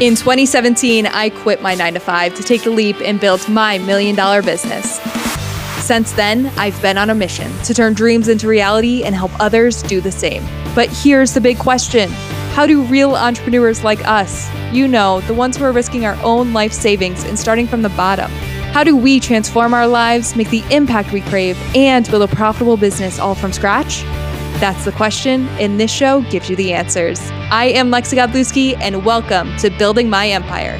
In 0.00 0.14
2017, 0.14 1.06
I 1.06 1.28
quit 1.28 1.60
my 1.60 1.74
nine 1.74 1.94
to 1.94 1.98
five 1.98 2.32
to 2.36 2.44
take 2.44 2.62
the 2.62 2.70
leap 2.70 3.00
and 3.00 3.18
build 3.18 3.48
my 3.48 3.78
million 3.78 4.14
dollar 4.14 4.42
business. 4.42 5.00
Since 5.84 6.12
then, 6.12 6.52
I've 6.56 6.80
been 6.80 6.96
on 6.96 7.10
a 7.10 7.16
mission 7.16 7.50
to 7.64 7.74
turn 7.74 7.94
dreams 7.94 8.28
into 8.28 8.46
reality 8.46 9.02
and 9.02 9.12
help 9.12 9.32
others 9.40 9.82
do 9.82 10.00
the 10.00 10.12
same. 10.12 10.44
But 10.76 10.88
here's 10.88 11.34
the 11.34 11.40
big 11.40 11.58
question 11.58 12.10
How 12.52 12.64
do 12.64 12.82
real 12.82 13.16
entrepreneurs 13.16 13.82
like 13.82 14.06
us, 14.06 14.48
you 14.72 14.86
know, 14.86 15.20
the 15.22 15.34
ones 15.34 15.56
who 15.56 15.64
are 15.64 15.72
risking 15.72 16.06
our 16.06 16.16
own 16.22 16.52
life 16.52 16.72
savings 16.72 17.24
and 17.24 17.36
starting 17.36 17.66
from 17.66 17.82
the 17.82 17.88
bottom, 17.88 18.30
how 18.70 18.84
do 18.84 18.96
we 18.96 19.18
transform 19.18 19.74
our 19.74 19.88
lives, 19.88 20.36
make 20.36 20.50
the 20.50 20.62
impact 20.70 21.12
we 21.12 21.22
crave, 21.22 21.58
and 21.74 22.08
build 22.08 22.22
a 22.22 22.28
profitable 22.36 22.76
business 22.76 23.18
all 23.18 23.34
from 23.34 23.52
scratch? 23.52 24.04
That's 24.56 24.84
the 24.84 24.92
question, 24.92 25.46
and 25.60 25.78
this 25.78 25.92
show 25.92 26.22
gives 26.30 26.50
you 26.50 26.56
the 26.56 26.72
answers. 26.72 27.20
I 27.50 27.66
am 27.66 27.90
Lexi 27.90 28.16
Godlewski, 28.16 28.76
and 28.80 29.04
welcome 29.04 29.56
to 29.58 29.70
Building 29.70 30.10
My 30.10 30.28
Empire. 30.28 30.76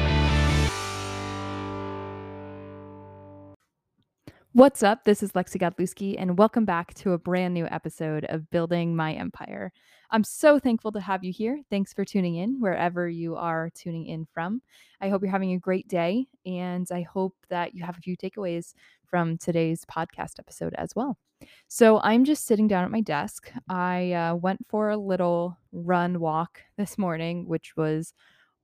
What's 4.51 4.83
up? 4.83 5.05
This 5.05 5.23
is 5.23 5.31
Lexi 5.31 5.57
Godlewski, 5.61 6.15
and 6.19 6.37
welcome 6.37 6.65
back 6.65 6.93
to 6.95 7.13
a 7.13 7.17
brand 7.17 7.53
new 7.53 7.67
episode 7.67 8.25
of 8.25 8.49
Building 8.49 8.95
My 8.95 9.13
Empire. 9.13 9.71
I'm 10.11 10.25
so 10.25 10.59
thankful 10.59 10.91
to 10.91 10.99
have 10.99 11.23
you 11.23 11.31
here. 11.31 11.61
Thanks 11.69 11.93
for 11.93 12.03
tuning 12.03 12.35
in 12.35 12.59
wherever 12.59 13.07
you 13.07 13.37
are 13.37 13.69
tuning 13.73 14.07
in 14.07 14.27
from. 14.33 14.61
I 14.99 15.07
hope 15.07 15.21
you're 15.21 15.31
having 15.31 15.53
a 15.53 15.59
great 15.59 15.87
day, 15.87 16.25
and 16.45 16.85
I 16.91 17.03
hope 17.03 17.35
that 17.49 17.73
you 17.73 17.83
have 17.83 17.97
a 17.97 18.01
few 18.01 18.17
takeaways 18.17 18.73
from 19.05 19.37
today's 19.37 19.85
podcast 19.85 20.39
episode 20.39 20.73
as 20.77 20.95
well. 20.95 21.17
So 21.67 21.99
I'm 22.01 22.25
just 22.25 22.45
sitting 22.45 22.67
down 22.67 22.83
at 22.83 22.91
my 22.91 23.01
desk. 23.01 23.51
I 23.69 24.11
uh, 24.13 24.35
went 24.35 24.65
for 24.67 24.89
a 24.89 24.97
little 24.97 25.57
run 25.71 26.19
walk 26.19 26.61
this 26.77 26.97
morning, 26.97 27.47
which 27.47 27.75
was 27.77 28.13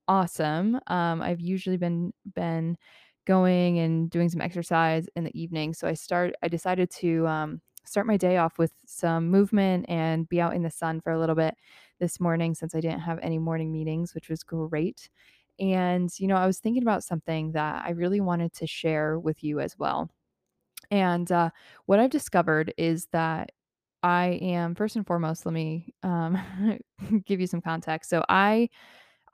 awesome. 0.08 0.80
Um, 0.88 1.22
I've 1.22 1.42
usually 1.42 1.78
been 1.78 2.14
been 2.36 2.78
going 3.26 3.80
and 3.80 4.10
doing 4.10 4.30
some 4.30 4.42
exercise 4.42 5.08
in 5.16 5.24
the 5.26 5.40
evening, 5.42 5.74
so 5.74 5.88
I 5.88 5.94
start. 5.96 6.36
I 6.44 6.48
decided 6.50 6.90
to 6.92 7.28
um, 7.28 7.62
start 7.86 8.08
my 8.08 8.18
day 8.18 8.38
off 8.38 8.60
with 8.60 8.74
some 8.88 9.30
movement 9.30 9.86
and 9.90 10.30
be 10.30 10.42
out 10.42 10.56
in 10.56 10.64
the 10.64 10.72
sun 10.72 11.02
for 11.02 11.12
a 11.12 11.20
little 11.20 11.36
bit 11.36 11.56
this 12.00 12.20
morning 12.20 12.56
since 12.56 12.76
I 12.76 12.82
didn't 12.82 13.02
have 13.02 13.20
any 13.22 13.40
morning 13.40 13.72
meetings, 13.72 14.16
which 14.16 14.30
was 14.30 14.44
great. 14.44 15.10
And 15.60 16.10
you 16.20 16.28
know, 16.28 16.38
I 16.38 16.48
was 16.48 16.60
thinking 16.60 16.84
about 16.84 17.04
something 17.04 17.54
that 17.54 17.84
I 17.86 17.92
really 17.92 18.22
wanted 18.22 18.54
to 18.56 18.68
share 18.68 19.20
with 19.20 19.44
you 19.44 19.60
as 19.62 19.78
well. 19.80 20.12
And 20.96 21.30
uh, 21.32 21.50
what 21.88 22.00
I've 22.00 22.10
discovered 22.10 22.74
is 22.78 23.08
that 23.12 23.52
I 24.02 24.40
am 24.42 24.76
first 24.76 24.96
and 24.96 25.06
foremost. 25.06 25.46
Let 25.46 25.54
me 25.54 25.94
um, 26.04 26.40
give 27.26 27.42
you 27.42 27.48
some 27.48 27.62
context. 27.62 28.10
So 28.10 28.24
I 28.30 28.70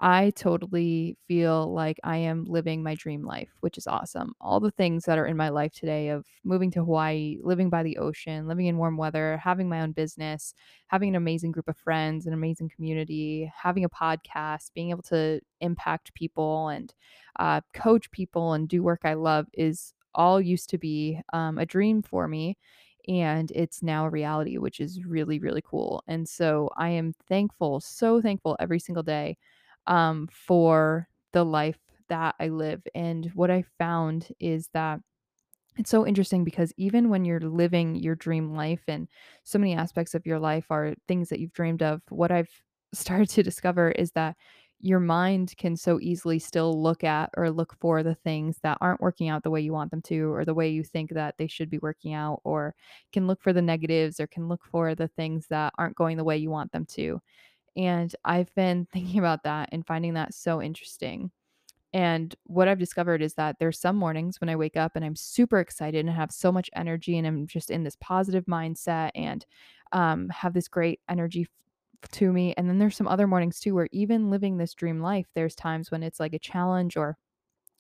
I 0.04 0.32
totally 0.32 1.16
feel 1.28 1.72
like 1.74 2.00
I 2.04 2.18
am 2.18 2.46
living 2.46 2.82
my 2.82 2.96
dream 2.96 3.24
life, 3.24 3.50
which 3.60 3.78
is 3.78 3.86
awesome. 3.86 4.34
All 4.42 4.60
the 4.60 4.72
things 4.72 5.06
that 5.06 5.20
are 5.20 5.28
in 5.28 5.38
my 5.38 5.50
life 5.50 5.74
today 5.74 6.10
of 6.10 6.26
moving 6.44 6.72
to 6.72 6.80
Hawaii, 6.84 7.38
living 7.44 7.70
by 7.70 7.84
the 7.84 7.98
ocean, 7.98 8.48
living 8.48 8.66
in 8.66 8.78
warm 8.78 8.98
weather, 8.98 9.38
having 9.38 9.70
my 9.70 9.82
own 9.82 9.92
business, 9.92 10.56
having 10.88 11.10
an 11.10 11.16
amazing 11.16 11.52
group 11.52 11.68
of 11.70 11.78
friends, 11.78 12.26
an 12.26 12.34
amazing 12.34 12.70
community, 12.76 13.52
having 13.56 13.86
a 13.86 13.90
podcast, 13.90 14.72
being 14.74 14.90
able 14.90 15.04
to 15.04 15.40
impact 15.60 16.16
people 16.16 16.70
and 16.70 16.96
uh, 17.40 17.62
coach 17.74 18.10
people 18.12 18.54
and 18.54 18.68
do 18.68 18.82
work 18.82 19.02
I 19.04 19.14
love 19.14 19.48
is 19.54 19.94
all 20.16 20.42
used 20.42 20.70
to 20.70 20.78
be 20.78 21.20
um, 21.34 21.58
a 21.58 21.66
dream 21.66 22.02
for 22.02 22.28
me 22.28 22.58
and 23.08 23.52
it's 23.52 23.82
now 23.82 24.06
a 24.06 24.10
reality 24.10 24.58
which 24.58 24.80
is 24.80 25.04
really 25.06 25.40
really 25.40 25.62
cool 25.66 26.04
and 26.08 26.28
so 26.28 26.70
i 26.78 26.90
am 26.90 27.14
thankful 27.28 27.80
so 27.80 28.22
thankful 28.22 28.56
every 28.60 28.80
single 28.80 29.04
day 29.04 29.36
um, 29.88 30.28
for 30.32 31.08
the 31.34 31.44
life 31.44 31.80
that 32.10 32.36
i 32.40 32.48
live 32.48 32.82
and 32.94 33.32
what 33.34 33.50
i 33.50 33.64
found 33.80 34.28
is 34.40 34.70
that 34.74 35.00
it's 35.78 35.90
so 35.90 36.06
interesting 36.06 36.44
because 36.44 36.74
even 36.78 37.10
when 37.10 37.24
you're 37.26 37.40
living 37.40 37.96
your 37.96 38.16
dream 38.16 38.56
life 38.56 38.84
and 38.88 39.08
so 39.44 39.58
many 39.58 39.74
aspects 39.74 40.14
of 40.14 40.26
your 40.26 40.40
life 40.40 40.66
are 40.70 40.94
things 41.08 41.30
that 41.30 41.40
you've 41.40 41.54
dreamed 41.54 41.82
of 41.82 42.02
what 42.10 42.32
i've 42.32 42.62
started 42.94 43.30
to 43.30 43.42
discover 43.44 43.92
is 43.92 44.12
that 44.12 44.36
your 44.82 45.00
mind 45.00 45.56
can 45.58 45.76
so 45.76 46.00
easily 46.02 46.40
still 46.40 46.82
look 46.82 47.04
at 47.04 47.30
or 47.38 47.50
look 47.52 47.76
for 47.80 48.04
the 48.04 48.16
things 48.16 48.58
that 48.64 48.78
aren't 48.82 49.02
working 49.02 49.30
out 49.30 49.44
the 49.44 49.52
way 49.52 49.62
you 49.62 49.74
want 49.74 49.92
them 49.92 50.02
to 50.02 50.34
or 50.34 50.44
the 50.44 50.54
way 50.54 50.70
you 50.70 50.84
think 50.84 51.12
that 51.12 51.36
they 51.38 51.48
should 51.48 51.70
be 51.70 51.80
working 51.80 52.14
out 52.14 52.42
or 52.44 52.74
can 53.14 53.28
look 53.28 53.42
for 53.42 53.54
the 53.54 53.62
negatives 53.62 54.20
or 54.20 54.28
can 54.28 54.48
look 54.48 54.66
for 54.66 54.96
the 54.96 55.08
things 55.08 55.48
that 55.48 55.74
aren't 55.78 55.96
going 55.96 56.18
the 56.18 56.24
way 56.24 56.38
you 56.38 56.50
want 56.50 56.72
them 56.72 56.86
to. 56.86 57.22
And 57.76 58.14
I've 58.26 58.54
been 58.56 58.88
thinking 58.94 59.20
about 59.20 59.44
that 59.44 59.70
and 59.72 59.86
finding 59.86 60.16
that 60.16 60.34
so 60.34 60.62
interesting. 60.62 61.32
And 61.94 62.34
what 62.46 62.68
I've 62.68 62.80
discovered 62.80 63.22
is 63.22 63.34
that 63.34 63.58
there's 63.60 63.80
some 63.80 63.98
mornings 63.98 64.40
when 64.40 64.50
I 64.50 64.56
wake 64.56 64.78
up 64.78 64.94
and 64.96 65.04
I'm 65.04 65.16
super 65.16 65.60
excited 65.60 66.00
and 66.00 66.10
have 66.10 66.32
so 66.32 66.52
much 66.52 66.70
energy 66.74 67.18
and 67.18 67.28
I'm 67.28 67.48
just 67.48 67.70
in 67.70 67.84
this 67.84 67.98
positive 68.00 68.46
mindset 68.46 69.12
and 69.14 69.46
um, 69.92 70.30
have 70.30 70.54
this 70.54 70.70
great 70.70 71.02
energy 71.10 71.48
to 72.10 72.32
me. 72.32 72.54
And 72.58 72.70
then 72.70 72.80
there's 72.80 72.96
some 72.96 73.08
other 73.08 73.28
mornings 73.28 73.60
too 73.60 73.76
where 73.76 73.90
even 73.92 74.30
living 74.30 74.58
this 74.58 74.74
dream 74.74 75.02
life, 75.02 75.28
there's 75.36 75.56
times 75.56 75.92
when 75.92 76.04
it's 76.04 76.20
like 76.20 76.34
a 76.34 76.40
challenge 76.40 76.98
or 76.98 77.18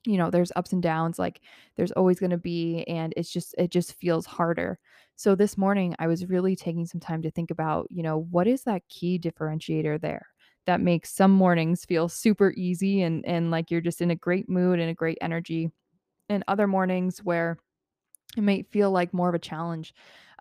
you 0.06 0.18
know, 0.18 0.32
there's 0.32 0.52
ups 0.56 0.74
and 0.74 0.82
downs 0.82 1.20
like 1.20 1.42
there's 1.76 1.92
always 1.92 2.20
going 2.20 2.32
to 2.32 2.38
be 2.38 2.84
and 2.86 3.14
it's 3.18 3.32
just 3.32 3.54
it 3.58 3.70
just 3.72 3.94
feels 3.94 4.26
harder. 4.26 4.80
So 5.16 5.36
this 5.36 5.58
morning 5.58 5.96
I 6.00 6.08
was 6.08 6.26
really 6.28 6.56
taking 6.56 6.88
some 6.88 7.00
time 7.00 7.22
to 7.22 7.32
think 7.32 7.52
about, 7.52 7.88
you 7.92 8.02
know, 8.02 8.18
what 8.32 8.48
is 8.48 8.64
that 8.64 8.88
key 8.90 9.20
differentiator 9.20 10.02
there 10.02 10.28
that 10.66 10.82
makes 10.82 11.12
some 11.14 11.32
mornings 11.32 11.86
feel 11.86 12.10
super 12.10 12.54
easy 12.58 13.02
and 13.04 13.24
and 13.28 13.52
like 13.52 13.70
you're 13.70 13.82
just 13.82 14.02
in 14.02 14.12
a 14.12 14.16
great 14.16 14.50
mood 14.50 14.80
and 14.80 14.90
a 14.90 14.96
great 14.96 15.18
energy 15.22 15.70
and 16.30 16.44
other 16.48 16.68
mornings 16.68 17.20
where 17.24 17.58
it 18.38 18.42
might 18.42 18.72
feel 18.72 18.92
like 18.92 19.14
more 19.14 19.30
of 19.30 19.36
a 19.36 19.40
challenge 19.40 19.94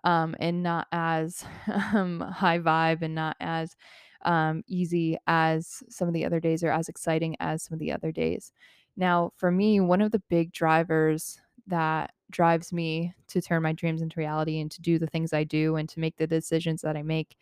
um, 0.03 0.35
and 0.39 0.63
not 0.63 0.87
as 0.91 1.43
um, 1.93 2.21
high 2.21 2.59
vibe 2.59 3.01
and 3.01 3.15
not 3.15 3.37
as 3.39 3.75
um, 4.23 4.63
easy 4.67 5.17
as 5.27 5.83
some 5.89 6.07
of 6.07 6.13
the 6.13 6.25
other 6.25 6.39
days 6.39 6.63
or 6.63 6.71
as 6.71 6.89
exciting 6.89 7.35
as 7.39 7.63
some 7.63 7.73
of 7.73 7.79
the 7.79 7.91
other 7.91 8.11
days. 8.11 8.51
Now, 8.97 9.31
for 9.37 9.51
me, 9.51 9.79
one 9.79 10.01
of 10.01 10.11
the 10.11 10.21
big 10.29 10.51
drivers 10.51 11.39
that 11.67 12.11
drives 12.29 12.73
me 12.73 13.13
to 13.27 13.41
turn 13.41 13.63
my 13.63 13.73
dreams 13.73 14.01
into 14.01 14.19
reality 14.19 14.59
and 14.59 14.69
to 14.71 14.81
do 14.81 14.99
the 14.99 15.07
things 15.07 15.33
I 15.33 15.43
do 15.43 15.75
and 15.75 15.87
to 15.89 15.99
make 15.99 16.17
the 16.17 16.27
decisions 16.27 16.81
that 16.81 16.97
I 16.97 17.03
make 17.03 17.35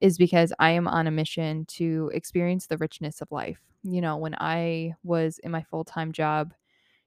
is 0.00 0.18
because 0.18 0.52
I 0.58 0.70
am 0.70 0.88
on 0.88 1.06
a 1.06 1.10
mission 1.10 1.64
to 1.66 2.10
experience 2.12 2.66
the 2.66 2.78
richness 2.78 3.20
of 3.20 3.30
life. 3.30 3.60
You 3.82 4.00
know, 4.00 4.16
when 4.16 4.34
I 4.38 4.94
was 5.02 5.38
in 5.38 5.50
my 5.50 5.62
full 5.62 5.84
time 5.84 6.12
job, 6.12 6.54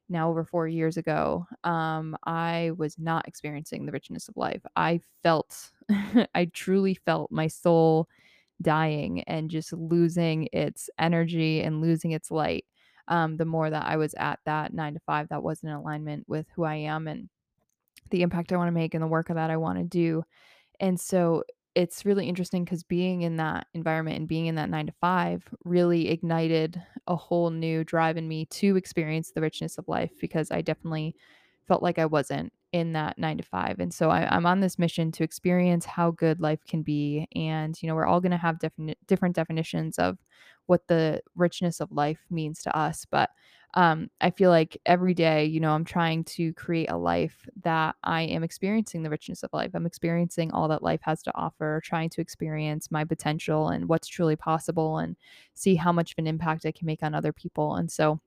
now 0.09 0.29
over 0.29 0.43
four 0.43 0.67
years 0.67 0.97
ago, 0.97 1.45
um, 1.63 2.15
I 2.25 2.71
was 2.77 2.97
not 2.97 3.27
experiencing 3.27 3.85
the 3.85 3.91
richness 3.91 4.27
of 4.27 4.37
life. 4.37 4.61
I 4.75 5.01
felt, 5.23 5.71
I 6.35 6.45
truly 6.53 6.95
felt 7.05 7.31
my 7.31 7.47
soul 7.47 8.07
dying 8.61 9.21
and 9.23 9.49
just 9.49 9.73
losing 9.73 10.47
its 10.53 10.89
energy 10.99 11.61
and 11.61 11.81
losing 11.81 12.11
its 12.11 12.31
light. 12.31 12.65
Um, 13.07 13.37
the 13.37 13.45
more 13.45 13.69
that 13.69 13.85
I 13.85 13.97
was 13.97 14.15
at 14.15 14.39
that 14.45 14.73
nine 14.73 14.93
to 14.93 14.99
five, 15.01 15.29
that 15.29 15.43
was 15.43 15.63
in 15.63 15.69
alignment 15.69 16.25
with 16.27 16.47
who 16.55 16.63
I 16.63 16.75
am 16.75 17.07
and 17.07 17.29
the 18.09 18.21
impact 18.21 18.51
I 18.51 18.57
want 18.57 18.67
to 18.67 18.71
make 18.71 18.93
and 18.93 19.03
the 19.03 19.07
work 19.07 19.27
that 19.27 19.49
I 19.51 19.57
want 19.57 19.77
to 19.79 19.83
do. 19.83 20.23
And 20.79 20.99
so 20.99 21.43
it's 21.75 22.05
really 22.05 22.27
interesting 22.27 22.63
because 22.63 22.83
being 22.83 23.21
in 23.21 23.35
that 23.37 23.67
environment 23.73 24.17
and 24.17 24.27
being 24.27 24.45
in 24.45 24.55
that 24.55 24.69
nine 24.69 24.85
to 24.87 24.93
five 25.01 25.47
really 25.65 26.09
ignited 26.09 26.81
a 27.07 27.15
whole 27.15 27.49
new 27.49 27.83
drive 27.83 28.17
in 28.17 28.27
me 28.27 28.45
to 28.45 28.77
experience 28.77 29.31
the 29.31 29.41
richness 29.41 29.77
of 29.77 29.87
life 29.87 30.11
because 30.19 30.51
I 30.51 30.61
definitely 30.61 31.15
felt 31.67 31.83
like 31.83 31.99
I 31.99 32.05
wasn't 32.05 32.51
in 32.71 32.93
that 32.93 33.17
nine 33.17 33.37
to 33.37 33.43
five. 33.43 33.79
And 33.79 33.93
so 33.93 34.09
I, 34.09 34.35
am 34.35 34.45
on 34.45 34.59
this 34.59 34.77
mission 34.77 35.11
to 35.13 35.23
experience 35.23 35.85
how 35.85 36.11
good 36.11 36.41
life 36.41 36.59
can 36.67 36.81
be. 36.81 37.27
And, 37.33 37.81
you 37.81 37.87
know, 37.87 37.95
we're 37.95 38.05
all 38.05 38.19
going 38.19 38.31
to 38.31 38.37
have 38.37 38.59
different, 38.59 38.97
different 39.07 39.35
definitions 39.35 39.97
of 39.97 40.17
what 40.65 40.87
the 40.87 41.21
richness 41.35 41.79
of 41.79 41.91
life 41.91 42.19
means 42.29 42.61
to 42.63 42.77
us. 42.77 43.05
But 43.09 43.29
um, 43.75 44.09
I 44.21 44.29
feel 44.29 44.49
like 44.49 44.77
every 44.85 45.13
day, 45.13 45.45
you 45.45 45.59
know, 45.59 45.71
I'm 45.71 45.83
trying 45.83 46.23
to 46.25 46.53
create 46.53 46.89
a 46.89 46.97
life 46.97 47.47
that 47.63 47.95
I 48.03 48.21
am 48.21 48.43
experiencing 48.43 49.03
the 49.03 49.09
richness 49.09 49.43
of 49.43 49.51
life. 49.51 49.71
I'm 49.73 49.85
experiencing 49.85 50.51
all 50.51 50.69
that 50.69 50.83
life 50.83 51.01
has 51.03 51.21
to 51.23 51.31
offer, 51.35 51.81
trying 51.83 52.09
to 52.11 52.21
experience 52.21 52.89
my 52.89 53.03
potential 53.03 53.69
and 53.69 53.89
what's 53.89 54.07
truly 54.07 54.37
possible 54.37 54.99
and 54.99 55.17
see 55.55 55.75
how 55.75 55.91
much 55.91 56.11
of 56.11 56.19
an 56.19 56.27
impact 56.27 56.65
I 56.65 56.71
can 56.71 56.85
make 56.85 57.03
on 57.03 57.13
other 57.13 57.33
people. 57.33 57.75
And 57.75 57.91
so, 57.91 58.19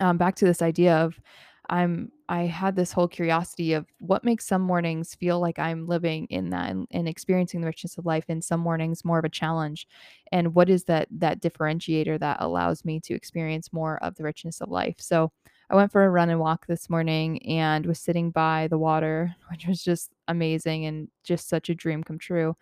um, 0.00 0.18
back 0.18 0.34
to 0.36 0.44
this 0.44 0.60
idea 0.60 0.94
of 0.96 1.18
I'm 1.68 2.12
I 2.28 2.42
had 2.42 2.74
this 2.76 2.92
whole 2.92 3.08
curiosity 3.08 3.72
of 3.72 3.86
what 3.98 4.24
makes 4.24 4.46
some 4.46 4.62
mornings 4.62 5.14
feel 5.14 5.40
like 5.40 5.58
I'm 5.58 5.86
living 5.86 6.26
in 6.28 6.50
that 6.50 6.70
and, 6.70 6.88
and, 6.90 7.08
experiencing 7.08 7.60
the 7.60 7.68
richness 7.68 7.98
of 7.98 8.06
life 8.06 8.24
and 8.28 8.42
some 8.42 8.60
mornings 8.60 9.04
more 9.04 9.18
of 9.20 9.24
a 9.24 9.28
challenge. 9.28 9.86
And 10.32 10.54
what 10.54 10.68
is 10.68 10.84
that 10.84 11.08
that 11.12 11.40
differentiator 11.40 12.18
that 12.20 12.38
allows 12.40 12.84
me 12.84 13.00
to 13.00 13.14
experience 13.14 13.72
more 13.72 14.02
of 14.02 14.16
the 14.16 14.24
richness 14.24 14.60
of 14.60 14.70
life? 14.70 14.96
So 14.98 15.30
I 15.70 15.76
went 15.76 15.92
for 15.92 16.04
a 16.04 16.10
run 16.10 16.30
and 16.30 16.40
walk 16.40 16.66
this 16.66 16.90
morning 16.90 17.44
and 17.46 17.86
was 17.86 18.00
sitting 18.00 18.30
by 18.30 18.68
the 18.68 18.78
water 18.78 19.34
which 19.50 19.66
was 19.66 19.82
just 19.82 20.10
amazing 20.28 20.86
and 20.86 21.08
just 21.24 21.48
such 21.48 21.68
a 21.68 21.74
dream 21.74 22.02
come 22.02 22.18
true 22.18 22.56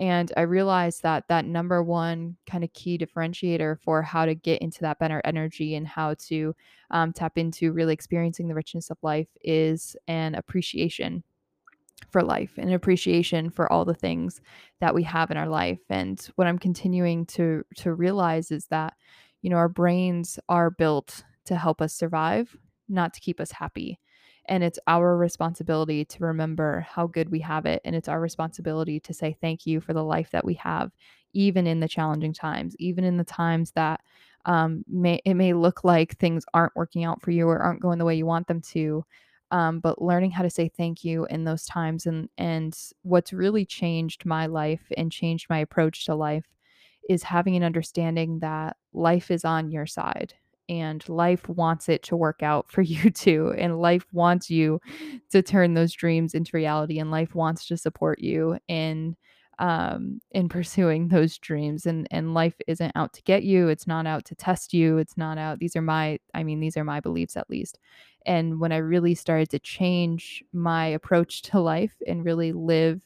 And 0.00 0.32
I 0.34 0.42
realized 0.42 1.02
that 1.02 1.28
that 1.28 1.44
number 1.44 1.82
one 1.82 2.36
kind 2.50 2.64
of 2.64 2.72
key 2.72 2.96
differentiator 2.96 3.78
for 3.80 4.00
how 4.00 4.24
to 4.24 4.34
get 4.34 4.62
into 4.62 4.80
that 4.80 4.98
better 4.98 5.20
energy 5.26 5.74
and 5.74 5.86
how 5.86 6.14
to 6.28 6.56
um, 6.90 7.12
tap 7.12 7.36
into 7.36 7.72
really 7.72 7.92
experiencing 7.92 8.48
the 8.48 8.54
richness 8.54 8.88
of 8.88 8.96
life 9.02 9.28
is 9.44 9.94
an 10.08 10.34
appreciation 10.34 11.22
for 12.08 12.22
life 12.22 12.54
and 12.56 12.72
appreciation 12.72 13.50
for 13.50 13.70
all 13.70 13.84
the 13.84 13.92
things 13.92 14.40
that 14.80 14.94
we 14.94 15.02
have 15.02 15.30
in 15.30 15.36
our 15.36 15.48
life. 15.48 15.80
And 15.90 16.18
what 16.36 16.46
I'm 16.46 16.58
continuing 16.58 17.26
to 17.26 17.62
to 17.76 17.92
realize 17.92 18.50
is 18.50 18.64
that, 18.68 18.94
you 19.42 19.50
know, 19.50 19.56
our 19.56 19.68
brains 19.68 20.38
are 20.48 20.70
built 20.70 21.24
to 21.44 21.56
help 21.56 21.82
us 21.82 21.92
survive, 21.92 22.56
not 22.88 23.12
to 23.12 23.20
keep 23.20 23.38
us 23.38 23.52
happy. 23.52 24.00
And 24.50 24.64
it's 24.64 24.80
our 24.88 25.16
responsibility 25.16 26.04
to 26.06 26.24
remember 26.24 26.80
how 26.90 27.06
good 27.06 27.30
we 27.30 27.40
have 27.40 27.66
it. 27.66 27.80
And 27.86 27.96
it's 27.96 28.08
our 28.08 28.20
responsibility 28.20 29.00
to 29.00 29.14
say 29.14 29.36
thank 29.40 29.66
you 29.66 29.80
for 29.80 29.94
the 29.94 30.04
life 30.04 30.30
that 30.32 30.44
we 30.44 30.54
have, 30.54 30.92
even 31.32 31.66
in 31.66 31.80
the 31.80 31.88
challenging 31.88 32.34
times, 32.34 32.76
even 32.80 33.04
in 33.04 33.16
the 33.16 33.24
times 33.24 33.72
that 33.72 34.00
um, 34.46 34.84
may 34.88 35.20
it 35.24 35.34
may 35.34 35.52
look 35.54 35.84
like 35.84 36.16
things 36.18 36.44
aren't 36.54 36.74
working 36.76 37.04
out 37.04 37.22
for 37.22 37.30
you 37.30 37.48
or 37.48 37.58
aren't 37.60 37.82
going 37.82 37.98
the 37.98 38.04
way 38.04 38.16
you 38.16 38.26
want 38.26 38.48
them 38.48 38.60
to. 38.72 39.04
Um, 39.52 39.80
but 39.80 40.00
learning 40.02 40.30
how 40.32 40.42
to 40.42 40.50
say 40.50 40.68
thank 40.68 41.04
you 41.04 41.26
in 41.26 41.44
those 41.44 41.64
times 41.64 42.06
and 42.06 42.28
and 42.38 42.76
what's 43.02 43.32
really 43.32 43.64
changed 43.66 44.24
my 44.26 44.46
life 44.46 44.82
and 44.96 45.12
changed 45.12 45.46
my 45.50 45.58
approach 45.58 46.06
to 46.06 46.14
life 46.14 46.46
is 47.08 47.24
having 47.24 47.56
an 47.56 47.64
understanding 47.64 48.40
that 48.40 48.76
life 48.92 49.30
is 49.30 49.44
on 49.44 49.70
your 49.70 49.86
side 49.86 50.34
and 50.70 51.06
life 51.08 51.48
wants 51.48 51.88
it 51.88 52.02
to 52.04 52.16
work 52.16 52.42
out 52.42 52.70
for 52.70 52.80
you 52.94 53.10
too 53.10 53.52
and 53.58 53.80
life 53.80 54.06
wants 54.12 54.48
you 54.48 54.80
to 55.30 55.42
turn 55.42 55.74
those 55.74 55.92
dreams 55.92 56.32
into 56.34 56.52
reality 56.54 56.98
and 56.98 57.10
life 57.10 57.34
wants 57.34 57.66
to 57.66 57.76
support 57.76 58.20
you 58.20 58.56
in 58.68 59.14
um 59.58 60.20
in 60.30 60.48
pursuing 60.56 61.08
those 61.08 61.36
dreams 61.36 61.84
and 61.84 62.06
and 62.10 62.32
life 62.32 62.54
isn't 62.66 62.92
out 62.94 63.12
to 63.12 63.22
get 63.22 63.42
you 63.42 63.68
it's 63.68 63.86
not 63.86 64.06
out 64.06 64.24
to 64.24 64.34
test 64.34 64.72
you 64.72 64.96
it's 64.96 65.18
not 65.18 65.36
out 65.36 65.58
these 65.58 65.76
are 65.76 65.82
my 65.82 66.18
i 66.32 66.42
mean 66.42 66.60
these 66.60 66.76
are 66.76 66.84
my 66.84 67.00
beliefs 67.00 67.36
at 67.36 67.50
least. 67.50 67.78
And 68.26 68.60
when 68.60 68.70
i 68.70 68.76
really 68.76 69.14
started 69.14 69.50
to 69.50 69.58
change 69.58 70.44
my 70.52 70.86
approach 70.86 71.42
to 71.42 71.60
life 71.60 71.94
and 72.06 72.24
really 72.24 72.52
live 72.52 73.00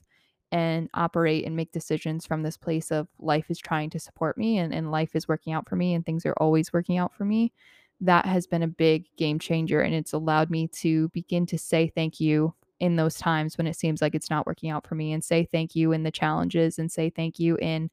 and 0.53 0.89
operate 0.95 1.45
and 1.47 1.57
make 1.57 1.73
decisions 1.73 2.27
from 2.27 2.43
this 2.43 2.57
place 2.57 2.91
of 2.91 3.09
life 3.19 3.47
is 3.49 3.59
trying 3.59 3.91
to 3.91 3.99
support 3.99 4.39
me 4.39 4.59
and, 4.59 4.73
and 4.73 4.91
life 4.91 5.17
is 5.17 5.27
working 5.27 5.53
out 5.53 5.69
for 5.69 5.77
me 5.77 5.95
and 5.95 6.07
things 6.07 6.25
are 6.25 6.35
always 6.39 6.73
working 6.73 6.97
out 6.99 7.15
for 7.15 7.25
me 7.25 7.53
that 8.01 8.27
has 8.27 8.47
been 8.47 8.63
a 8.63 8.69
big 8.69 9.05
game 9.17 9.39
changer 9.39 9.81
and 9.81 9.95
it's 9.95 10.13
allowed 10.13 10.51
me 10.51 10.69
to 10.69 11.09
begin 11.09 11.47
to 11.47 11.59
say 11.59 11.91
thank 11.95 12.21
you 12.21 12.55
in 12.81 12.97
those 12.97 13.17
times 13.17 13.57
when 13.57 13.67
it 13.67 13.77
seems 13.77 14.03
like 14.03 14.15
it's 14.15 14.31
not 14.31 14.47
working 14.47 14.71
out 14.71 14.87
for 14.87 14.95
me 14.95 15.13
and 15.13 15.25
say 15.25 15.45
thank 15.51 15.75
you 15.75 15.93
in 15.93 16.03
the 16.03 16.11
challenges 16.11 16.79
and 16.79 16.91
say 16.91 17.09
thank 17.09 17.39
you 17.39 17.57
in 17.59 17.89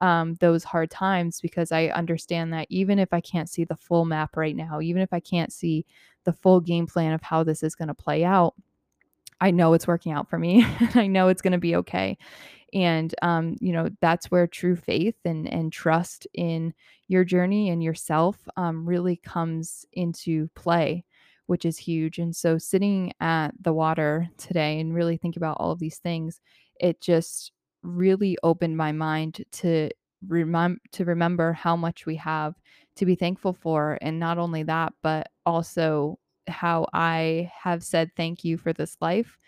um, 0.00 0.34
those 0.34 0.64
hard 0.64 0.90
times 0.90 1.40
because 1.40 1.72
I 1.72 1.86
understand 1.86 2.52
that 2.52 2.66
even 2.68 2.98
if 2.98 3.12
I 3.12 3.20
can't 3.20 3.48
see 3.48 3.64
the 3.64 3.76
full 3.76 4.04
map 4.04 4.36
right 4.36 4.56
now, 4.56 4.80
even 4.80 5.00
if 5.00 5.12
I 5.12 5.20
can't 5.20 5.52
see 5.52 5.86
the 6.24 6.32
full 6.32 6.60
game 6.60 6.86
plan 6.86 7.12
of 7.12 7.22
how 7.22 7.44
this 7.44 7.62
is 7.62 7.74
going 7.74 7.88
to 7.88 7.94
play 7.94 8.24
out, 8.24 8.54
I 9.40 9.50
know 9.50 9.74
it's 9.74 9.86
working 9.86 10.12
out 10.12 10.28
for 10.28 10.38
me. 10.38 10.64
I 10.94 11.06
know 11.06 11.28
it's 11.28 11.42
going 11.42 11.52
to 11.52 11.58
be 11.58 11.76
okay. 11.76 12.16
And 12.72 13.14
um, 13.22 13.56
you 13.60 13.72
know, 13.72 13.88
that's 14.00 14.30
where 14.30 14.46
true 14.46 14.76
faith 14.76 15.16
and 15.24 15.48
and 15.52 15.72
trust 15.72 16.26
in 16.34 16.74
your 17.06 17.24
journey 17.24 17.70
and 17.70 17.82
yourself 17.82 18.36
um, 18.56 18.86
really 18.86 19.16
comes 19.16 19.86
into 19.92 20.48
play, 20.56 21.04
which 21.46 21.64
is 21.64 21.78
huge. 21.78 22.18
And 22.18 22.34
so 22.34 22.58
sitting 22.58 23.12
at 23.20 23.50
the 23.60 23.72
water 23.72 24.28
today 24.38 24.80
and 24.80 24.94
really 24.94 25.16
think 25.16 25.36
about 25.36 25.58
all 25.60 25.70
of 25.70 25.78
these 25.78 25.98
things, 25.98 26.40
it 26.80 27.00
just 27.00 27.52
really 27.82 28.36
opened 28.42 28.76
my 28.76 28.92
mind 28.92 29.44
to 29.52 29.90
to 30.26 31.04
remember 31.04 31.52
how 31.52 31.76
much 31.76 32.06
we 32.06 32.16
have 32.16 32.54
to 32.96 33.04
be 33.04 33.14
thankful 33.14 33.52
for 33.52 33.98
and 34.00 34.18
not 34.18 34.38
only 34.38 34.62
that 34.62 34.90
but 35.02 35.28
also 35.44 36.18
how 36.48 36.86
I 36.92 37.50
have 37.62 37.82
said 37.82 38.10
thank 38.16 38.44
you 38.44 38.56
for 38.58 38.72
this 38.72 38.96
life 39.00 39.38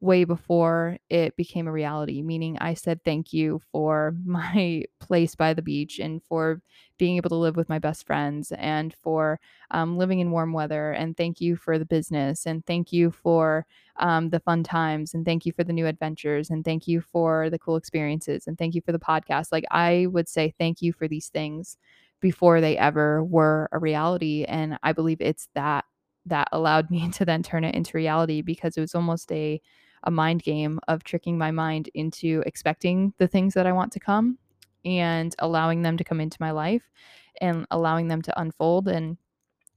way 0.00 0.24
before 0.24 0.98
it 1.10 1.36
became 1.36 1.68
a 1.68 1.72
reality, 1.72 2.22
meaning 2.22 2.58
I 2.60 2.74
said 2.74 3.04
thank 3.04 3.32
you 3.32 3.60
for 3.70 4.16
my 4.24 4.84
place 5.00 5.34
by 5.36 5.54
the 5.54 5.62
beach 5.62 6.00
and 6.00 6.20
for 6.24 6.60
being 6.98 7.16
able 7.16 7.30
to 7.30 7.36
live 7.36 7.56
with 7.56 7.68
my 7.68 7.78
best 7.78 8.04
friends 8.04 8.52
and 8.58 8.94
for 9.02 9.38
um, 9.70 9.96
living 9.96 10.18
in 10.18 10.32
warm 10.32 10.52
weather. 10.52 10.90
And 10.90 11.16
thank 11.16 11.40
you 11.40 11.54
for 11.56 11.78
the 11.78 11.84
business 11.84 12.46
and 12.46 12.66
thank 12.66 12.92
you 12.92 13.12
for 13.12 13.64
um, 13.96 14.30
the 14.30 14.40
fun 14.40 14.64
times 14.64 15.14
and 15.14 15.24
thank 15.24 15.46
you 15.46 15.52
for 15.52 15.62
the 15.64 15.72
new 15.72 15.86
adventures 15.86 16.50
and 16.50 16.64
thank 16.64 16.88
you 16.88 17.00
for 17.00 17.48
the 17.48 17.58
cool 17.58 17.76
experiences 17.76 18.46
and 18.46 18.58
thank 18.58 18.74
you 18.74 18.82
for 18.84 18.92
the 18.92 18.98
podcast. 18.98 19.52
Like 19.52 19.64
I 19.70 20.06
would 20.10 20.28
say 20.28 20.52
thank 20.58 20.82
you 20.82 20.92
for 20.92 21.06
these 21.06 21.28
things 21.28 21.76
before 22.20 22.60
they 22.60 22.76
ever 22.76 23.22
were 23.24 23.68
a 23.72 23.78
reality. 23.78 24.44
And 24.44 24.78
I 24.82 24.92
believe 24.92 25.20
it's 25.20 25.48
that 25.54 25.84
that 26.26 26.48
allowed 26.52 26.90
me 26.90 27.10
to 27.12 27.24
then 27.24 27.42
turn 27.42 27.64
it 27.64 27.74
into 27.74 27.96
reality 27.96 28.42
because 28.42 28.76
it 28.76 28.80
was 28.80 28.94
almost 28.94 29.30
a 29.32 29.60
a 30.04 30.10
mind 30.10 30.42
game 30.42 30.80
of 30.88 31.04
tricking 31.04 31.38
my 31.38 31.52
mind 31.52 31.88
into 31.94 32.42
expecting 32.44 33.14
the 33.18 33.28
things 33.28 33.54
that 33.54 33.68
I 33.68 33.72
want 33.72 33.92
to 33.92 34.00
come 34.00 34.36
and 34.84 35.34
allowing 35.38 35.82
them 35.82 35.96
to 35.96 36.04
come 36.04 36.20
into 36.20 36.38
my 36.40 36.50
life 36.50 36.90
and 37.40 37.66
allowing 37.70 38.08
them 38.08 38.20
to 38.22 38.40
unfold. 38.40 38.88
And 38.88 39.16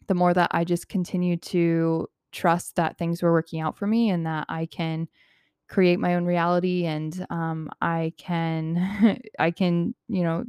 the 0.07 0.15
more 0.15 0.33
that 0.33 0.50
I 0.51 0.63
just 0.63 0.89
continue 0.89 1.38
to 1.38 2.07
trust 2.31 2.75
that 2.75 2.98
things 2.98 3.21
were 3.21 3.31
working 3.31 3.62
out 3.62 3.77
for 3.77 3.88
me 3.88 4.09
and 4.09 4.25
that 4.25 4.45
I 4.50 4.65
can 4.65 5.07
create 5.68 6.00
my 6.00 6.15
own 6.15 6.25
reality 6.25 6.86
and 6.86 7.25
um, 7.30 7.69
I 7.81 8.13
can 8.18 9.19
I 9.39 9.51
can 9.51 9.95
you 10.07 10.24
know 10.24 10.45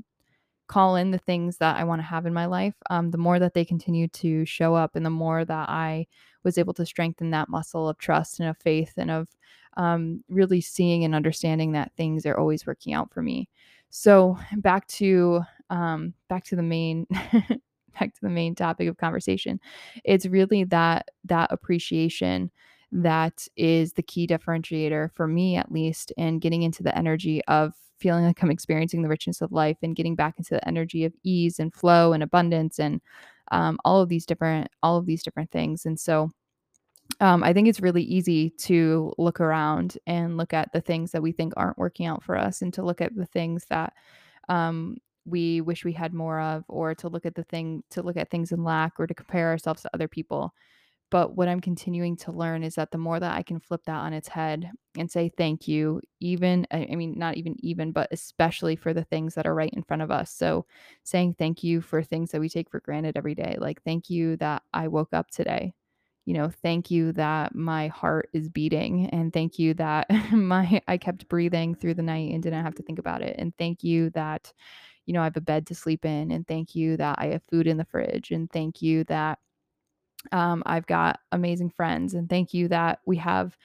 call 0.69 0.97
in 0.97 1.11
the 1.11 1.19
things 1.19 1.59
that 1.59 1.77
I 1.77 1.85
want 1.85 2.01
to 2.01 2.07
have 2.07 2.27
in 2.27 2.35
my 2.35 2.47
life, 2.47 2.75
um, 2.91 3.11
the 3.11 3.19
more 3.19 3.39
that 3.39 3.55
they 3.55 3.65
continue 3.65 4.09
to 4.09 4.45
show 4.45 4.75
up 4.75 4.97
and 4.97 5.07
the 5.07 5.11
more 5.11 5.45
that 5.45 5.69
I 5.69 6.07
was 6.45 6.59
able 6.59 6.75
to 6.75 6.87
strengthen 6.87 7.31
that 7.31 7.49
muscle 7.49 7.89
of 7.89 7.99
trust 7.99 8.41
and 8.41 8.49
of 8.49 8.57
faith 8.59 8.93
and 8.97 9.11
of 9.11 9.29
um, 9.77 10.25
really 10.29 10.61
seeing 10.61 11.05
and 11.05 11.15
understanding 11.15 11.73
that 11.73 11.93
things 11.97 12.25
are 12.27 12.39
always 12.39 12.67
working 12.67 12.95
out 12.95 13.13
for 13.13 13.23
me. 13.23 13.49
So 13.91 14.39
back 14.57 14.87
to 14.89 15.43
um, 15.71 16.15
back 16.29 16.45
to 16.45 16.57
the 16.57 16.63
main 16.63 17.07
back 17.11 18.15
to 18.15 18.21
the 18.23 18.29
main 18.29 18.55
topic 18.55 18.89
of 18.89 18.97
conversation. 18.97 19.61
It's 20.05 20.27
really 20.27 20.65
that 20.65 21.09
that 21.25 21.53
appreciation 21.53 22.51
that 22.93 23.47
is 23.57 23.95
the 23.95 24.03
key 24.03 24.27
differentiator 24.27 25.11
for 25.13 25.27
me 25.27 25.57
at 25.57 25.73
least 25.73 26.13
in 26.17 26.39
getting 26.39 26.63
into 26.63 26.83
the 26.83 26.97
energy 26.97 27.43
of 27.47 27.75
feeling 27.99 28.25
like 28.25 28.43
I'm 28.43 28.51
experiencing 28.51 29.03
the 29.03 29.09
richness 29.09 29.41
of 29.41 29.53
life 29.53 29.79
and 29.83 29.97
getting 29.97 30.15
back 30.15 30.35
into 30.39 30.55
the 30.55 30.69
energy 30.69 31.05
of 31.05 31.13
ease 31.23 31.59
and 31.59 31.75
flow 31.75 32.13
and 32.13 32.23
abundance 32.23 32.79
and 32.79 33.01
um, 33.53 33.79
all 33.85 34.01
of 34.01 34.09
these 34.09 34.27
different 34.27 34.69
all 34.83 34.97
of 34.97 35.07
these 35.07 35.23
different 35.23 35.51
things. 35.51 35.87
And 35.87 35.99
so 35.99 36.31
um, 37.21 37.43
I 37.43 37.53
think 37.53 37.69
it's 37.69 37.81
really 37.81 38.03
easy 38.03 38.51
to 38.51 39.13
look 39.17 39.41
around 39.41 39.97
and 40.07 40.37
look 40.37 40.53
at 40.53 40.73
the 40.73 40.81
things 40.81 41.13
that 41.13 41.23
we 41.23 41.33
think 41.33 41.53
aren't 41.57 41.79
working 41.79 42.07
out 42.07 42.23
for 42.23 42.37
us 42.37 42.63
and 42.63 42.75
to 42.75 42.83
look 42.83 43.01
at 43.01 43.15
the 43.15 43.27
things 43.27 43.65
that 43.71 43.93
um, 44.49 44.99
we 45.25 45.61
wish 45.61 45.85
we 45.85 45.93
had 45.93 46.13
more 46.15 46.41
of 46.41 46.65
or 46.69 46.95
to 46.95 47.09
look 47.09 47.27
at 47.27 47.35
the 47.35 47.45
thing 47.45 47.83
to 47.91 48.03
look 48.03 48.17
at 48.17 48.31
things 48.31 48.53
in 48.53 48.65
lack 48.65 48.99
or 48.99 49.07
to 49.07 49.15
compare 49.15 49.49
ourselves 49.49 49.83
to 49.83 49.91
other 49.95 50.09
people 50.09 50.53
but 51.17 51.35
what 51.35 51.49
I'm 51.49 51.63
continuing 51.63 52.15
to 52.19 52.31
learn 52.31 52.63
is 52.63 52.75
that 52.75 52.91
the 52.91 52.99
more 52.99 53.19
that 53.19 53.35
I 53.35 53.43
can 53.43 53.59
flip 53.59 53.85
that 53.87 53.97
on 53.97 54.13
its 54.13 54.29
head 54.29 54.71
and 54.99 55.11
say 55.11 55.31
thank 55.35 55.67
you, 55.67 56.03
even, 56.21 56.67
I 56.71 56.95
mean, 56.95 57.15
not 57.17 57.39
even 57.39 57.57
even, 57.61 57.91
but 57.91 58.09
especially 58.11 58.77
for 58.77 58.93
the 58.93 59.05
things 59.05 59.35
that 59.35 59.47
are 59.47 59.55
right 59.55 59.73
in 59.73 59.83
front 59.83 60.03
of 60.03 60.11
us. 60.11 60.31
So 60.31 60.67
saying 61.05 61.37
thank 61.39 61.65
you 61.65 61.81
for 61.81 62.03
things 62.03 62.33
that 62.33 62.41
we 62.43 62.51
take 62.51 62.69
for 62.69 62.81
granted 62.81 63.17
every 63.17 63.35
day. 63.35 63.57
Like, 63.59 63.83
thank 63.83 64.11
you 64.11 64.37
that 64.37 64.63
I 64.75 64.89
woke 64.89 65.15
up 65.15 65.31
today. 65.31 65.73
You 66.27 66.35
know, 66.35 66.51
thank 66.51 66.91
you 66.91 67.13
that 67.13 67.55
my 67.55 67.89
heart 67.89 68.29
is 68.35 68.51
beating 68.51 69.09
and 69.09 69.33
thank 69.33 69.59
you 69.59 69.73
that 69.73 70.11
my 70.33 70.83
I 70.87 70.99
kept 70.99 71.29
breathing 71.29 71.77
through 71.77 71.95
the 71.95 72.03
night 72.03 72.35
and 72.35 72.43
didn't 72.43 72.63
have 72.63 72.75
to 72.75 72.83
think 72.83 72.99
about 72.99 73.23
it. 73.23 73.37
And 73.39 73.57
thank 73.57 73.83
you 73.83 74.11
that 74.11 74.53
you 75.07 75.15
know, 75.15 75.21
I 75.23 75.25
have 75.25 75.37
a 75.37 75.41
bed 75.41 75.69
to 75.69 75.75
sleep 75.75 76.05
in 76.05 76.31
and 76.33 76.47
thank 76.47 76.75
you 76.75 76.97
that 76.99 77.19
I 77.19 77.29
have 77.29 77.43
food 77.49 77.67
in 77.67 77.79
the 77.79 77.85
fridge 77.87 78.33
and 78.33 78.51
thank 78.51 78.83
you 78.83 79.05
that 79.05 79.39
um, 80.33 80.63
I've 80.67 80.87
got 80.87 81.21
amazing 81.33 81.71
friends, 81.71 82.15
and 82.15 82.29
thank 82.29 82.55
you 82.55 82.69
that 82.69 83.01
we 83.07 83.17
have. 83.19 83.57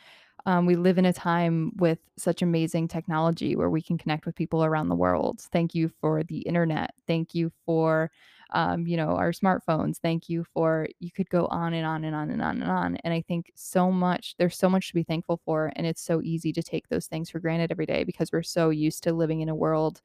Um, 0.47 0.65
we 0.65 0.75
live 0.75 0.97
in 0.97 1.05
a 1.05 1.13
time 1.13 1.71
with 1.77 1.99
such 2.17 2.41
amazing 2.41 2.87
technology 2.87 3.55
where 3.55 3.69
we 3.69 3.81
can 3.81 3.97
connect 3.97 4.25
with 4.25 4.35
people 4.35 4.65
around 4.65 4.89
the 4.89 4.95
world. 4.95 5.41
Thank 5.51 5.75
you 5.75 5.91
for 6.01 6.23
the 6.23 6.39
internet. 6.39 6.95
Thank 7.05 7.35
you 7.35 7.51
for, 7.63 8.09
um, 8.51 8.87
you 8.87 8.97
know, 8.97 9.09
our 9.17 9.33
smartphones. 9.33 9.97
Thank 9.97 10.29
you 10.29 10.43
for. 10.51 10.87
You 10.99 11.11
could 11.11 11.29
go 11.29 11.45
on 11.47 11.75
and 11.75 11.85
on 11.85 12.03
and 12.05 12.15
on 12.15 12.31
and 12.31 12.41
on 12.41 12.59
and 12.59 12.71
on. 12.71 12.95
And 13.03 13.13
I 13.13 13.21
think 13.21 13.51
so 13.55 13.91
much. 13.91 14.33
There's 14.39 14.57
so 14.57 14.67
much 14.67 14.87
to 14.87 14.95
be 14.95 15.03
thankful 15.03 15.39
for, 15.45 15.71
and 15.75 15.85
it's 15.85 16.01
so 16.01 16.21
easy 16.23 16.51
to 16.53 16.63
take 16.63 16.87
those 16.89 17.05
things 17.05 17.29
for 17.29 17.39
granted 17.39 17.71
every 17.71 17.85
day 17.85 18.03
because 18.03 18.31
we're 18.31 18.41
so 18.41 18.71
used 18.71 19.03
to 19.03 19.13
living 19.13 19.41
in 19.41 19.49
a 19.49 19.55
world 19.55 20.01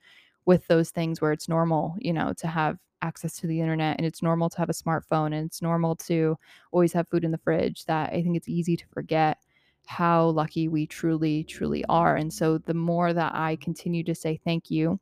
with 0.46 0.66
those 0.68 0.90
things 0.90 1.20
where 1.20 1.32
it's 1.32 1.48
normal, 1.48 1.94
you 1.98 2.12
know, 2.12 2.32
to 2.38 2.46
have 2.46 2.78
access 3.02 3.36
to 3.36 3.46
the 3.46 3.60
internet 3.60 3.96
and 3.98 4.06
it's 4.06 4.22
normal 4.22 4.48
to 4.48 4.58
have 4.58 4.70
a 4.70 4.74
smartphone 4.74 5.26
and 5.26 5.46
it's 5.46 5.60
normal 5.60 5.94
to 5.94 6.36
always 6.72 6.92
have 6.92 7.08
food 7.08 7.24
in 7.24 7.30
the 7.30 7.38
fridge 7.38 7.84
that 7.84 8.12
I 8.12 8.22
think 8.22 8.36
it's 8.36 8.48
easy 8.48 8.76
to 8.76 8.86
forget 8.88 9.38
how 9.86 10.28
lucky 10.30 10.66
we 10.68 10.86
truly, 10.86 11.44
truly 11.44 11.84
are. 11.88 12.16
And 12.16 12.32
so 12.32 12.58
the 12.58 12.74
more 12.74 13.12
that 13.12 13.34
I 13.34 13.56
continue 13.56 14.02
to 14.04 14.14
say 14.14 14.40
thank 14.44 14.70
you 14.70 14.98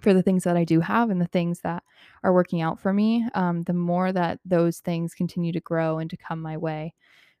for 0.00 0.14
the 0.14 0.22
things 0.22 0.44
that 0.44 0.56
I 0.56 0.64
do 0.64 0.80
have 0.80 1.10
and 1.10 1.20
the 1.20 1.26
things 1.26 1.60
that 1.60 1.82
are 2.22 2.32
working 2.32 2.62
out 2.62 2.78
for 2.78 2.92
me, 2.92 3.26
um, 3.34 3.62
the 3.62 3.74
more 3.74 4.12
that 4.12 4.38
those 4.44 4.78
things 4.78 5.14
continue 5.14 5.52
to 5.52 5.60
grow 5.60 5.98
and 5.98 6.08
to 6.10 6.16
come 6.16 6.40
my 6.40 6.56
way, 6.56 6.94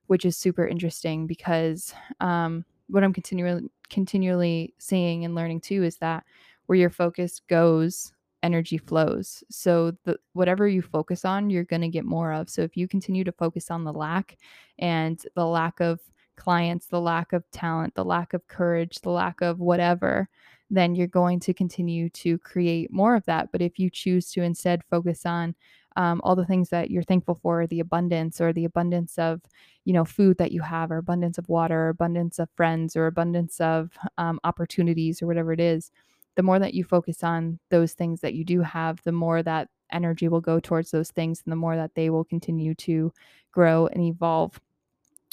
which 0.06 0.24
is 0.24 0.36
super 0.36 0.66
interesting 0.66 1.26
because 1.26 1.94
um, 2.20 2.64
what 2.88 3.04
I'm 3.04 3.12
continually 3.12 3.70
continually 3.90 4.74
seeing 4.78 5.24
and 5.24 5.34
learning 5.34 5.60
too 5.60 5.82
is 5.84 5.98
that 5.98 6.24
where 6.68 6.78
your 6.78 6.90
focus 6.90 7.40
goes, 7.48 8.12
energy 8.42 8.76
flows. 8.78 9.42
So 9.50 9.92
the 10.04 10.18
whatever 10.34 10.68
you 10.68 10.82
focus 10.82 11.24
on, 11.24 11.48
you're 11.50 11.64
going 11.64 11.82
to 11.82 11.88
get 11.88 12.04
more 12.04 12.32
of. 12.32 12.50
So 12.50 12.60
if 12.60 12.76
you 12.76 12.86
continue 12.86 13.24
to 13.24 13.32
focus 13.32 13.70
on 13.70 13.84
the 13.84 13.92
lack 13.92 14.36
and 14.78 15.20
the 15.34 15.46
lack 15.46 15.80
of 15.80 15.98
clients, 16.36 16.86
the 16.86 17.00
lack 17.00 17.32
of 17.32 17.42
talent, 17.50 17.94
the 17.94 18.04
lack 18.04 18.34
of 18.34 18.46
courage, 18.46 19.00
the 19.00 19.10
lack 19.10 19.40
of 19.40 19.60
whatever, 19.60 20.28
then 20.70 20.94
you're 20.94 21.06
going 21.06 21.40
to 21.40 21.54
continue 21.54 22.10
to 22.10 22.36
create 22.38 22.92
more 22.92 23.16
of 23.16 23.24
that. 23.24 23.50
But 23.50 23.62
if 23.62 23.78
you 23.78 23.88
choose 23.88 24.30
to 24.32 24.42
instead 24.42 24.84
focus 24.90 25.24
on 25.24 25.54
um, 25.96 26.20
all 26.22 26.36
the 26.36 26.46
things 26.46 26.68
that 26.68 26.90
you're 26.90 27.02
thankful 27.02 27.40
for, 27.42 27.66
the 27.66 27.80
abundance 27.80 28.42
or 28.42 28.52
the 28.52 28.66
abundance 28.66 29.18
of, 29.18 29.40
you 29.86 29.94
know, 29.94 30.04
food 30.04 30.36
that 30.36 30.52
you 30.52 30.60
have, 30.60 30.92
or 30.92 30.98
abundance 30.98 31.38
of 31.38 31.48
water, 31.48 31.86
or 31.86 31.88
abundance 31.88 32.38
of 32.38 32.50
friends, 32.56 32.94
or 32.94 33.06
abundance 33.06 33.58
of 33.58 33.90
um, 34.18 34.38
opportunities, 34.44 35.22
or 35.22 35.26
whatever 35.26 35.52
it 35.52 35.60
is, 35.60 35.90
the 36.38 36.42
more 36.44 36.60
that 36.60 36.72
you 36.72 36.84
focus 36.84 37.24
on 37.24 37.58
those 37.68 37.94
things 37.94 38.20
that 38.20 38.32
you 38.32 38.44
do 38.44 38.60
have, 38.60 39.02
the 39.02 39.10
more 39.10 39.42
that 39.42 39.66
energy 39.90 40.28
will 40.28 40.40
go 40.40 40.60
towards 40.60 40.92
those 40.92 41.10
things, 41.10 41.42
and 41.44 41.50
the 41.50 41.56
more 41.56 41.74
that 41.74 41.96
they 41.96 42.10
will 42.10 42.22
continue 42.22 42.76
to 42.76 43.12
grow 43.50 43.88
and 43.88 44.04
evolve, 44.04 44.60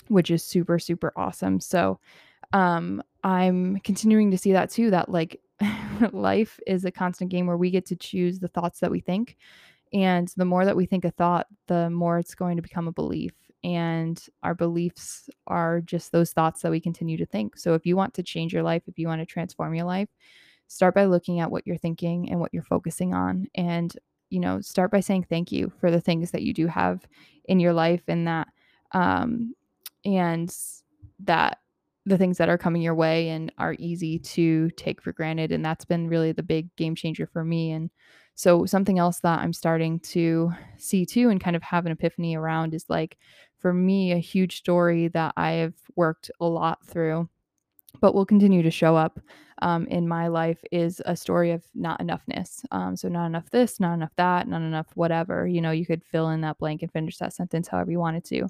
which 0.08 0.32
is 0.32 0.44
super, 0.44 0.80
super 0.80 1.14
awesome. 1.16 1.60
So, 1.60 2.00
um, 2.54 3.04
I'm 3.24 3.78
continuing 3.82 4.32
to 4.32 4.38
see 4.40 4.52
that 4.54 4.72
too, 4.72 4.90
that 4.90 5.10
like 5.10 5.40
life 6.12 6.60
is 6.66 6.86
a 6.86 6.92
constant 6.92 7.30
game 7.30 7.46
where 7.46 7.56
we 7.56 7.70
get 7.70 7.86
to 7.86 7.96
choose 7.96 8.40
the 8.40 8.48
thoughts 8.48 8.80
that 8.80 8.90
we 8.90 9.00
think. 9.00 9.38
And 9.94 10.28
the 10.38 10.46
more 10.46 10.66
that 10.66 10.76
we 10.76 10.88
think 10.88 11.06
a 11.06 11.12
thought, 11.12 11.46
the 11.68 11.92
more 11.92 12.18
it's 12.18 12.34
going 12.34 12.56
to 12.56 12.64
become 12.64 12.88
a 12.88 12.92
belief. 12.92 13.34
And 13.64 14.20
our 14.42 14.56
beliefs 14.56 15.30
are 15.46 15.82
just 15.82 16.12
those 16.12 16.32
thoughts 16.32 16.64
that 16.64 16.72
we 16.72 16.80
continue 16.80 17.18
to 17.18 17.28
think. 17.28 17.60
So 17.60 17.76
if 17.76 17.86
you 17.86 17.96
want 17.96 18.16
to 18.16 18.24
change 18.24 18.54
your 18.54 18.64
life, 18.64 18.82
if 18.88 18.98
you 18.98 19.08
want 19.08 19.22
to 19.22 19.28
transform 19.28 19.76
your 19.76 19.86
life, 19.86 20.10
start 20.68 20.96
by 20.96 21.06
looking 21.06 21.40
at 21.40 21.52
what 21.52 21.66
you're 21.66 21.78
thinking 21.78 22.30
and 22.30 22.40
what 22.40 22.54
you're 22.54 22.64
focusing 22.64 23.14
on. 23.14 23.48
And, 23.56 23.96
you 24.30 24.40
know, 24.40 24.62
start 24.62 24.92
by 24.92 25.00
saying 25.00 25.28
thank 25.30 25.52
you 25.52 25.72
for 25.80 25.92
the 25.92 26.02
things 26.02 26.32
that 26.32 26.44
you 26.44 26.54
do 26.54 26.68
have 26.68 27.06
in 27.46 27.60
your 27.60 27.74
life 27.74 28.04
and 28.08 28.28
that, 28.28 28.48
um, 28.94 29.54
and 30.04 30.56
that 31.20 31.60
the 32.06 32.18
things 32.18 32.38
that 32.38 32.50
are 32.50 32.58
coming 32.58 32.82
your 32.82 32.96
way 32.96 33.30
and 33.30 33.52
are 33.58 33.76
easy 33.80 34.20
to 34.20 34.70
take 34.72 35.02
for 35.02 35.12
granted. 35.12 35.52
And 35.52 35.66
that's 35.66 35.86
been 35.86 36.08
really 36.08 36.32
the 36.32 36.44
big 36.44 36.76
game 36.76 36.96
changer 36.96 37.26
for 37.26 37.44
me. 37.44 37.72
And 37.72 37.90
so, 38.36 38.66
something 38.66 39.00
else 39.00 39.22
that 39.22 39.40
I'm 39.40 39.54
starting 39.54 40.00
to 40.02 40.52
see 40.78 41.06
too 41.06 41.30
and 41.30 41.42
kind 41.42 41.56
of 41.56 41.64
have 41.64 41.86
an 41.86 41.94
epiphany 41.94 42.36
around 42.36 42.74
is 42.74 42.86
like, 42.90 43.18
for 43.58 43.74
me, 43.74 44.12
a 44.12 44.18
huge 44.18 44.58
story 44.58 45.08
that 45.10 45.34
I 45.38 45.52
have 45.52 45.74
worked 45.96 46.30
a 46.40 46.46
lot 46.46 46.86
through 46.86 47.30
but 48.02 48.14
will 48.14 48.26
continue 48.26 48.64
to 48.64 48.72
show 48.72 48.96
up 48.96 49.20
um, 49.62 49.88
in 49.88 50.08
my 50.08 50.28
life 50.28 50.60
is 50.72 51.02
a 51.06 51.16
story 51.16 51.52
of 51.52 51.64
not 51.74 52.00
enoughness. 52.02 52.66
Um, 52.72 52.96
so, 52.96 53.08
not 53.08 53.26
enough 53.26 53.50
this, 53.50 53.80
not 53.80 53.94
enough 53.94 54.12
that, 54.18 54.48
not 54.48 54.62
enough 54.62 54.88
whatever. 54.96 55.48
You 55.48 55.62
know, 55.62 55.72
you 55.72 55.86
could 55.86 56.04
fill 56.04 56.30
in 56.30 56.42
that 56.42 56.58
blank 56.58 56.82
and 56.82 56.92
finish 56.92 57.18
that 57.18 57.34
sentence 57.34 57.68
however 57.68 57.92
you 57.92 58.00
wanted 58.00 58.26
to. 58.26 58.48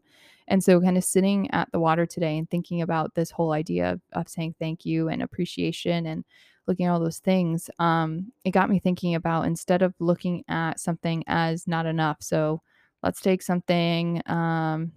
And 0.47 0.63
so, 0.63 0.81
kind 0.81 0.97
of 0.97 1.03
sitting 1.03 1.49
at 1.51 1.71
the 1.71 1.79
water 1.79 2.05
today 2.05 2.37
and 2.37 2.49
thinking 2.49 2.81
about 2.81 3.13
this 3.13 3.29
whole 3.29 3.51
idea 3.51 3.91
of, 3.91 4.01
of 4.13 4.27
saying 4.27 4.55
thank 4.59 4.85
you 4.85 5.09
and 5.09 5.21
appreciation 5.21 6.07
and 6.07 6.25
looking 6.67 6.87
at 6.87 6.91
all 6.91 6.99
those 6.99 7.19
things, 7.19 7.69
um, 7.77 8.31
it 8.43 8.51
got 8.51 8.71
me 8.71 8.79
thinking 8.79 9.13
about 9.13 9.45
instead 9.45 9.83
of 9.83 9.93
looking 9.99 10.43
at 10.47 10.79
something 10.79 11.23
as 11.27 11.67
not 11.67 11.85
enough. 11.85 12.17
So, 12.21 12.61
let's 13.03 13.21
take 13.21 13.43
something. 13.43 14.23
Um, 14.25 14.91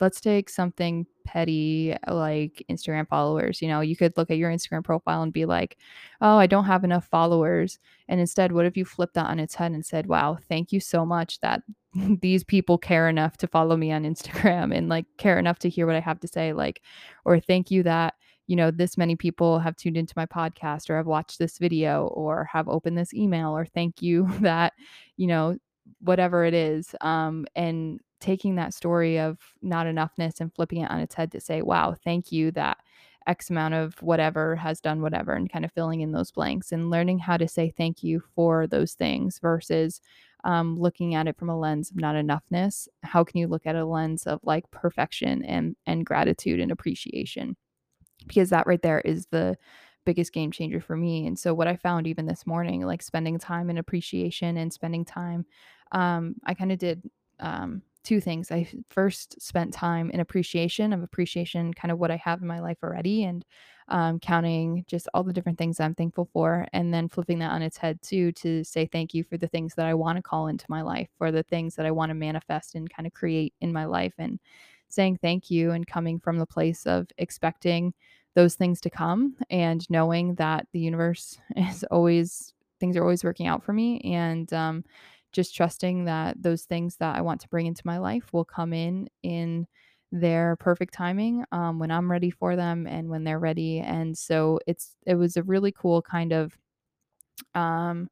let's 0.00 0.20
take 0.20 0.48
something 0.48 1.06
petty 1.24 1.94
like 2.08 2.64
Instagram 2.70 3.06
followers. 3.08 3.60
You 3.60 3.68
know, 3.68 3.80
you 3.80 3.96
could 3.96 4.16
look 4.16 4.30
at 4.30 4.38
your 4.38 4.50
Instagram 4.50 4.82
profile 4.82 5.22
and 5.22 5.32
be 5.32 5.44
like, 5.44 5.76
oh, 6.20 6.36
I 6.36 6.46
don't 6.46 6.64
have 6.64 6.84
enough 6.84 7.06
followers. 7.06 7.78
And 8.08 8.20
instead, 8.20 8.52
what 8.52 8.66
if 8.66 8.76
you 8.76 8.84
flipped 8.84 9.14
that 9.14 9.30
on 9.30 9.38
its 9.38 9.54
head 9.54 9.72
and 9.72 9.84
said, 9.84 10.06
wow, 10.06 10.38
thank 10.48 10.72
you 10.72 10.80
so 10.80 11.04
much 11.04 11.40
that 11.40 11.62
these 12.20 12.44
people 12.44 12.78
care 12.78 13.08
enough 13.08 13.36
to 13.38 13.46
follow 13.46 13.76
me 13.76 13.92
on 13.92 14.04
Instagram 14.04 14.74
and 14.76 14.88
like 14.88 15.06
care 15.18 15.38
enough 15.38 15.58
to 15.60 15.68
hear 15.68 15.86
what 15.86 15.96
I 15.96 16.00
have 16.00 16.20
to 16.20 16.28
say? 16.28 16.52
Like, 16.52 16.82
or 17.24 17.38
thank 17.38 17.70
you 17.70 17.82
that 17.84 18.14
you 18.50 18.56
know, 18.56 18.72
this 18.72 18.98
many 18.98 19.14
people 19.14 19.60
have 19.60 19.76
tuned 19.76 19.96
into 19.96 20.12
my 20.16 20.26
podcast 20.26 20.90
or 20.90 20.96
have 20.96 21.06
watched 21.06 21.38
this 21.38 21.56
video 21.58 22.08
or 22.08 22.48
have 22.52 22.68
opened 22.68 22.98
this 22.98 23.14
email 23.14 23.56
or 23.56 23.64
thank 23.64 24.02
you 24.02 24.28
that, 24.40 24.72
you 25.16 25.28
know, 25.28 25.56
whatever 26.00 26.44
it 26.44 26.52
is. 26.52 26.92
Um, 27.00 27.46
and 27.54 28.00
taking 28.20 28.56
that 28.56 28.74
story 28.74 29.18
of 29.18 29.38
not 29.62 29.86
enoughness 29.86 30.40
and 30.40 30.54
flipping 30.54 30.82
it 30.82 30.90
on 30.90 31.00
its 31.00 31.14
head 31.14 31.32
to 31.32 31.40
say, 31.40 31.62
wow, 31.62 31.94
thank 32.04 32.30
you 32.30 32.50
that 32.52 32.78
X 33.26 33.50
amount 33.50 33.74
of 33.74 34.00
whatever 34.02 34.56
has 34.56 34.80
done 34.80 35.02
whatever, 35.02 35.34
and 35.34 35.52
kind 35.52 35.64
of 35.64 35.72
filling 35.72 36.00
in 36.00 36.12
those 36.12 36.30
blanks 36.30 36.72
and 36.72 36.90
learning 36.90 37.18
how 37.18 37.36
to 37.36 37.46
say 37.46 37.72
thank 37.76 38.02
you 38.02 38.22
for 38.34 38.66
those 38.66 38.94
things 38.94 39.38
versus 39.38 40.00
um, 40.44 40.78
looking 40.78 41.14
at 41.14 41.28
it 41.28 41.36
from 41.36 41.50
a 41.50 41.58
lens 41.58 41.90
of 41.90 41.96
not 41.96 42.16
enoughness. 42.16 42.88
How 43.02 43.22
can 43.24 43.38
you 43.38 43.46
look 43.46 43.66
at 43.66 43.76
a 43.76 43.84
lens 43.84 44.26
of 44.26 44.40
like 44.42 44.70
perfection 44.70 45.44
and 45.44 45.76
and 45.86 46.06
gratitude 46.06 46.60
and 46.60 46.72
appreciation? 46.72 47.56
Because 48.26 48.50
that 48.50 48.66
right 48.66 48.80
there 48.80 49.00
is 49.00 49.26
the 49.26 49.56
biggest 50.06 50.32
game 50.32 50.50
changer 50.50 50.80
for 50.80 50.96
me. 50.96 51.26
And 51.26 51.38
so 51.38 51.52
what 51.52 51.68
I 51.68 51.76
found 51.76 52.06
even 52.06 52.26
this 52.26 52.46
morning, 52.46 52.86
like 52.86 53.02
spending 53.02 53.38
time 53.38 53.68
in 53.68 53.76
appreciation 53.78 54.56
and 54.56 54.72
spending 54.72 55.04
time, 55.04 55.44
um, 55.92 56.36
I 56.44 56.54
kind 56.54 56.72
of 56.72 56.78
did 56.78 57.02
um, 57.38 57.82
two 58.02 58.20
things. 58.20 58.50
I 58.50 58.68
first 58.88 59.40
spent 59.40 59.72
time 59.72 60.10
in 60.10 60.20
appreciation 60.20 60.92
of 60.92 61.02
appreciation, 61.02 61.74
kind 61.74 61.92
of 61.92 61.98
what 61.98 62.10
I 62.10 62.16
have 62.16 62.40
in 62.40 62.46
my 62.46 62.60
life 62.60 62.78
already, 62.82 63.24
and 63.24 63.44
um, 63.88 64.18
counting 64.20 64.84
just 64.86 65.08
all 65.12 65.22
the 65.24 65.32
different 65.32 65.58
things 65.58 65.80
I'm 65.80 65.94
thankful 65.94 66.28
for, 66.32 66.66
and 66.72 66.92
then 66.94 67.08
flipping 67.08 67.38
that 67.40 67.52
on 67.52 67.62
its 67.62 67.76
head 67.76 68.00
too 68.02 68.32
to 68.32 68.64
say 68.64 68.86
thank 68.86 69.14
you 69.14 69.24
for 69.24 69.36
the 69.36 69.48
things 69.48 69.74
that 69.74 69.86
I 69.86 69.94
want 69.94 70.16
to 70.16 70.22
call 70.22 70.46
into 70.46 70.64
my 70.68 70.82
life, 70.82 71.08
for 71.18 71.30
the 71.32 71.42
things 71.42 71.74
that 71.76 71.86
I 71.86 71.90
want 71.90 72.10
to 72.10 72.14
manifest 72.14 72.74
and 72.74 72.88
kind 72.88 73.06
of 73.06 73.12
create 73.12 73.54
in 73.60 73.72
my 73.72 73.84
life, 73.84 74.14
and 74.18 74.38
saying 74.88 75.18
thank 75.22 75.50
you 75.50 75.70
and 75.72 75.86
coming 75.86 76.18
from 76.18 76.38
the 76.38 76.46
place 76.46 76.86
of 76.86 77.06
expecting 77.18 77.94
those 78.34 78.54
things 78.54 78.80
to 78.80 78.90
come 78.90 79.36
and 79.50 79.88
knowing 79.90 80.34
that 80.36 80.66
the 80.72 80.80
universe 80.80 81.38
is 81.56 81.84
always 81.84 82.54
things 82.78 82.96
are 82.96 83.02
always 83.02 83.24
working 83.24 83.46
out 83.46 83.62
for 83.62 83.74
me 83.74 84.00
and 84.00 84.52
um, 84.54 84.82
just 85.32 85.54
trusting 85.54 86.04
that 86.04 86.42
those 86.42 86.62
things 86.62 86.96
that 86.96 87.16
I 87.16 87.20
want 87.20 87.40
to 87.42 87.48
bring 87.48 87.66
into 87.66 87.82
my 87.84 87.98
life 87.98 88.32
will 88.32 88.44
come 88.44 88.72
in 88.72 89.08
in 89.22 89.66
their 90.12 90.56
perfect 90.56 90.92
timing 90.92 91.44
um, 91.52 91.78
when 91.78 91.90
I'm 91.90 92.10
ready 92.10 92.30
for 92.30 92.56
them 92.56 92.86
and 92.86 93.08
when 93.08 93.24
they're 93.24 93.38
ready. 93.38 93.78
And 93.78 94.16
so 94.16 94.58
it's 94.66 94.96
it 95.06 95.14
was 95.14 95.36
a 95.36 95.42
really 95.42 95.72
cool 95.72 96.02
kind 96.02 96.32
of 96.32 96.56
um, 97.54 98.08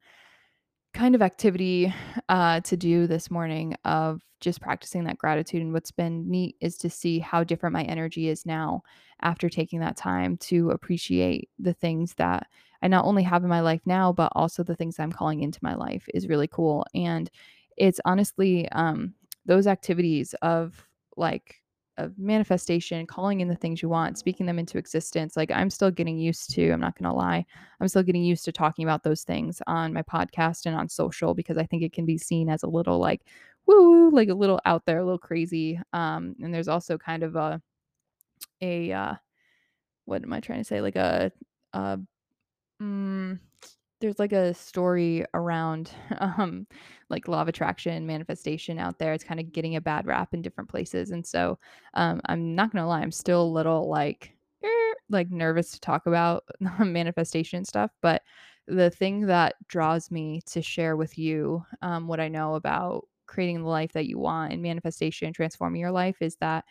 kind 0.95 1.15
of 1.15 1.23
activity 1.23 1.93
uh, 2.29 2.61
to 2.61 2.77
do 2.77 3.07
this 3.07 3.31
morning 3.31 3.77
of 3.85 4.23
just 4.41 4.61
practicing 4.61 5.05
that 5.05 5.19
gratitude. 5.19 5.63
And 5.63 5.73
what's 5.73 5.91
been 5.91 6.29
neat 6.31 6.57
is 6.61 6.77
to 6.79 6.91
see 6.91 7.19
how 7.19 7.45
different 7.45 7.73
my 7.73 7.83
energy 7.85 8.29
is 8.29 8.47
now 8.47 8.83
after 9.23 9.49
taking 9.49 9.81
that 9.81 9.97
time 9.97 10.37
to 10.37 10.71
appreciate 10.71 11.51
the 11.59 11.73
things 11.73 12.15
that 12.15 12.47
I 12.83 12.89
not 12.89 13.05
only 13.05 13.23
have 13.23 13.43
in 13.43 13.49
my 13.49 13.61
life 13.61 13.81
now, 13.87 14.13
but 14.13 14.33
also 14.35 14.63
the 14.63 14.77
things 14.77 14.99
I'm 14.99 15.13
calling 15.13 15.43
into 15.43 15.59
my 15.63 15.75
life 15.75 16.07
is 16.15 16.29
really 16.29 16.49
cool. 16.49 16.87
And 16.95 17.31
it's 17.77 18.01
honestly 18.05 18.69
um, 18.71 19.15
those 19.47 19.67
activities 19.67 20.35
of 20.43 20.87
like 21.17 21.57
of 21.97 22.17
manifestation, 22.17 23.07
calling 23.07 23.41
in 23.41 23.49
the 23.49 23.57
things 23.57 23.83
you 23.83 23.89
want, 23.89 24.17
speaking 24.17 24.47
them 24.47 24.59
into 24.59 24.79
existence. 24.79 25.37
Like 25.37 25.51
I'm 25.51 25.69
still 25.69 25.91
getting 25.91 26.17
used 26.17 26.51
to, 26.55 26.71
I'm 26.71 26.81
not 26.81 26.97
going 26.97 27.11
to 27.11 27.17
lie, 27.17 27.45
I'm 27.81 27.89
still 27.89 28.05
getting 28.05 28.23
used 28.23 28.45
to 28.45 28.53
talking 28.53 28.85
about 28.85 29.03
those 29.03 29.25
things 29.25 29.61
on 29.67 29.93
my 29.93 30.03
podcast 30.03 30.67
and 30.67 30.77
on 30.77 30.89
social 30.89 31.35
because 31.35 31.59
I 31.59 31.65
think 31.65 31.83
it 31.83 31.93
can 31.93 32.07
be 32.07 32.17
seen 32.17 32.49
as 32.49 32.63
a 32.63 32.69
little 32.69 32.99
like 33.01 33.23
woo, 33.67 34.11
like 34.11 34.29
a 34.29 34.35
little 34.35 34.61
out 34.65 34.87
there, 34.87 34.99
a 34.99 35.05
little 35.05 35.19
crazy. 35.19 35.81
Um, 35.93 36.37
and 36.41 36.55
there's 36.55 36.69
also 36.69 36.97
kind 36.97 37.23
of 37.25 37.35
a 37.37 37.61
a 38.61 38.93
uh, 38.93 39.15
what 40.05 40.23
am 40.23 40.33
I 40.33 40.41
trying 40.41 40.61
to 40.61 40.65
say? 40.65 40.81
Like 40.81 40.97
a, 40.97 41.33
a 41.73 41.99
mm, 42.83 43.39
there's 44.01 44.19
like 44.19 44.33
a 44.33 44.55
story 44.55 45.25
around 45.35 45.91
um 46.21 46.67
like 47.11 47.29
law 47.29 47.43
of 47.43 47.49
attraction 47.49 48.07
manifestation 48.07 48.79
out 48.79 48.99
there. 48.99 49.13
It's 49.13 49.25
kind 49.25 49.41
of 49.41 49.53
getting 49.53 49.77
a 49.77 49.81
bad 49.81 50.07
rap 50.07 50.35
in 50.35 50.43
different 50.43 50.71
places 50.71 51.11
and 51.11 51.27
so 51.27 51.59
um 51.95 52.21
i'm 52.27 52.55
not 52.55 52.73
gonna 52.73 52.87
lie 52.87 53.01
i'm 53.01 53.13
still 53.13 53.43
a 53.43 53.45
little 53.45 53.89
like 53.89 54.33
er, 54.65 54.95
like 55.11 55.31
nervous 55.31 55.73
to 55.73 55.81
talk 55.81 56.07
about 56.07 56.45
manifestation 56.81 57.65
stuff 57.65 57.91
but 58.03 58.23
the 58.67 58.91
thing 58.91 59.27
that 59.27 59.55
draws 59.69 60.11
me 60.11 60.43
to 60.47 60.61
share 60.61 60.97
with 60.97 61.19
you 61.19 61.65
um, 61.83 62.07
what 62.07 62.21
i 62.21 62.29
know 62.29 62.55
about 62.55 63.07
creating 63.27 63.63
the 63.63 63.69
life 63.69 63.93
that 63.93 64.07
you 64.07 64.19
want 64.19 64.53
and 64.53 64.63
manifestation 64.63 65.33
transforming 65.33 65.81
your 65.81 65.91
life 65.91 66.17
is 66.21 66.37
that 66.37 66.65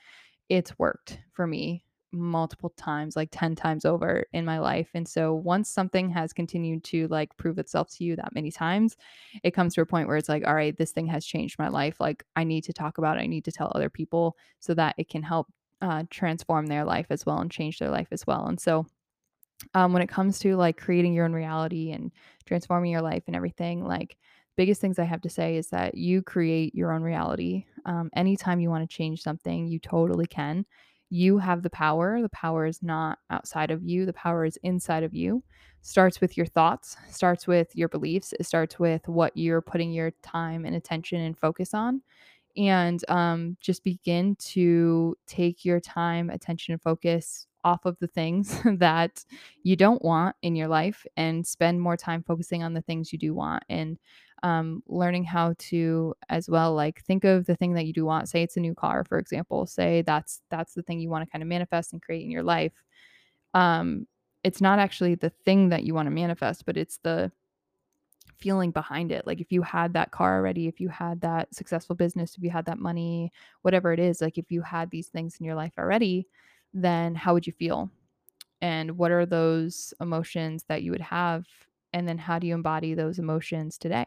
it's 0.50 0.78
worked 0.80 1.20
for 1.34 1.48
me 1.48 1.84
multiple 2.18 2.72
times, 2.78 3.16
like 3.16 3.30
10 3.32 3.56
times 3.56 3.86
over 3.86 4.26
in 4.34 4.46
my 4.46 4.60
life. 4.60 4.90
And 4.94 5.08
so 5.08 5.34
once 5.34 5.70
something 5.70 6.10
has 6.10 6.34
continued 6.34 6.84
to 6.86 7.08
like 7.08 7.36
prove 7.38 7.58
itself 7.60 7.90
to 7.96 8.04
you 8.04 8.16
that 8.16 8.36
many 8.36 8.52
times, 8.52 8.98
it 9.44 9.52
comes 9.52 9.74
to 9.76 9.82
a 9.82 9.86
point 9.86 10.08
where 10.08 10.18
it's 10.18 10.30
like, 10.30 10.46
all 10.46 10.56
right, 10.56 10.78
this 10.78 10.92
thing 10.92 11.08
has 11.08 11.26
changed 11.26 11.60
my 11.60 11.68
life. 11.68 12.00
Like 12.00 12.24
I 12.36 12.44
need 12.44 12.64
to 12.66 12.74
talk 12.74 12.98
about 12.98 13.18
it. 13.18 13.22
I 13.22 13.28
need 13.28 13.46
to 13.46 13.52
tell 13.52 13.72
other 13.74 13.90
people 13.90 14.36
so 14.60 14.74
that 14.74 14.96
it 14.98 15.10
can 15.10 15.24
help 15.24 15.48
uh, 15.82 16.04
transform 16.10 16.68
their 16.68 16.84
life 16.84 17.08
as 17.10 17.26
well 17.26 17.40
and 17.40 17.52
change 17.52 17.80
their 17.80 17.92
life 17.92 18.08
as 18.12 18.26
well. 18.26 18.48
And 18.48 18.60
so 18.60 18.86
um, 19.74 19.94
when 19.94 20.02
it 20.02 20.10
comes 20.10 20.40
to 20.40 20.56
like 20.56 20.78
creating 20.78 21.14
your 21.14 21.26
own 21.26 21.34
reality 21.34 21.92
and 21.92 22.12
transforming 22.46 22.92
your 22.92 23.02
life 23.02 23.24
and 23.28 23.36
everything, 23.36 23.84
like 23.86 24.18
biggest 24.56 24.82
things 24.82 25.00
I 25.00 25.04
have 25.04 25.22
to 25.22 25.30
say 25.30 25.56
is 25.56 25.70
that 25.70 25.96
you 25.96 26.22
create 26.22 26.76
your 26.76 26.92
own 26.92 27.04
reality. 27.04 27.66
Um, 27.86 28.10
anytime 28.16 28.60
you 28.60 28.70
want 28.70 28.88
to 28.88 28.96
change 28.96 29.22
something, 29.22 29.68
you 29.68 29.80
totally 29.80 30.26
can. 30.26 30.66
You 31.10 31.38
have 31.38 31.64
the 31.64 31.70
power. 31.70 32.22
The 32.22 32.30
power 32.30 32.66
is 32.66 32.84
not 32.84 33.20
outside 33.30 33.72
of 33.72 33.84
you, 33.84 34.06
the 34.06 34.14
power 34.14 34.46
is 34.46 34.58
inside 34.64 35.04
of 35.04 35.14
you. 35.14 35.44
Starts 35.82 36.20
with 36.20 36.36
your 36.36 36.46
thoughts, 36.46 36.98
starts 37.10 37.48
with 37.48 37.74
your 37.76 37.88
beliefs, 37.88 38.34
it 38.40 38.46
starts 38.46 38.78
with 38.78 39.08
what 39.08 39.36
you're 39.38 39.62
putting 39.62 39.92
your 39.92 40.12
time 40.22 40.66
and 40.66 40.76
attention 40.76 41.22
and 41.22 41.38
focus 41.38 41.74
on 41.74 42.02
and 42.58 43.04
um, 43.10 43.56
just 43.62 43.84
begin 43.84 44.36
to 44.38 45.16
take 45.28 45.64
your 45.64 45.80
time, 45.80 46.30
attention, 46.30 46.74
and 46.74 46.82
focus 46.82 47.46
off 47.64 47.86
of 47.86 47.98
the 48.00 48.08
things 48.08 48.60
that 48.78 49.24
you 49.64 49.76
don't 49.76 50.02
want 50.04 50.36
in 50.42 50.56
your 50.56 50.68
life 50.68 51.06
and 51.16 51.46
spend 51.46 51.82
more 51.82 51.98
time 51.98 52.24
focusing 52.24 52.64
on 52.64 52.74
the 52.74 52.82
things 52.82 53.12
you 53.14 53.20
do 53.20 53.34
want 53.34 53.64
and 53.70 53.98
um, 54.44 54.84
learning 54.88 55.24
how 55.24 55.54
to 55.58 56.14
as 56.30 56.50
well 56.50 56.74
like 56.74 57.02
think 57.04 57.24
of 57.24 57.46
the 57.46 57.56
thing 57.56 57.74
that 57.74 57.86
you 57.86 57.94
do 57.94 58.06
want 58.06 58.30
say 58.30 58.44
it's 58.44 58.58
a 58.58 58.62
new 58.62 58.76
car 58.76 59.04
for 59.04 59.18
example 59.18 59.66
say 59.66 60.02
that's 60.04 60.42
that's 60.50 60.74
the 60.74 60.84
thing 60.84 61.00
you 61.00 61.10
want 61.10 61.26
to 61.26 61.32
kind 61.32 61.42
of 61.42 61.48
manifest 61.48 61.94
and 61.94 62.02
create 62.02 62.24
in 62.24 62.32
your 62.32 62.44
life 62.44 62.74
um, 63.54 64.06
it's 64.44 64.62
not 64.62 64.80
actually 64.80 65.16
the 65.16 65.32
thing 65.46 65.70
that 65.70 65.84
you 65.84 65.94
want 65.94 66.06
to 66.06 66.12
manifest 66.12 66.66
but 66.66 66.78
it's 66.78 67.00
the 67.04 67.32
feeling 68.38 68.72
behind 68.72 69.12
it. 69.12 69.26
Like 69.26 69.42
if 69.42 69.52
you 69.52 69.62
had 69.62 69.94
that 69.94 70.12
car 70.12 70.38
already, 70.38 70.68
if 70.68 70.80
you 70.80 70.90
had 70.90 71.22
that 71.22 71.54
successful 71.54 71.96
business, 71.96 72.36
if 72.38 72.44
you 72.44 72.50
had 72.50 72.66
that 72.66 72.80
money, 72.80 73.32
whatever 73.62 73.94
it 73.94 74.00
is, 74.00 74.22
like 74.22 74.38
if 74.38 74.52
you 74.52 74.62
had 74.62 74.90
these 74.90 75.08
things 75.08 75.38
in 75.40 75.46
your 75.46 75.56
life 75.56 75.74
already, 75.78 76.28
then 76.74 77.16
how 77.16 77.34
would 77.34 77.48
you 77.48 77.54
feel? 77.54 77.90
And 78.62 78.98
what 78.98 79.12
are 79.12 79.26
those 79.26 79.94
emotions 80.02 80.66
that 80.68 80.84
you 80.84 80.92
would 80.92 81.02
have? 81.02 81.46
And 81.94 82.08
then 82.08 82.18
how 82.18 82.40
do 82.40 82.48
you 82.48 82.54
embody 82.54 82.94
those 82.94 83.20
emotions 83.20 83.78
today? 83.78 84.06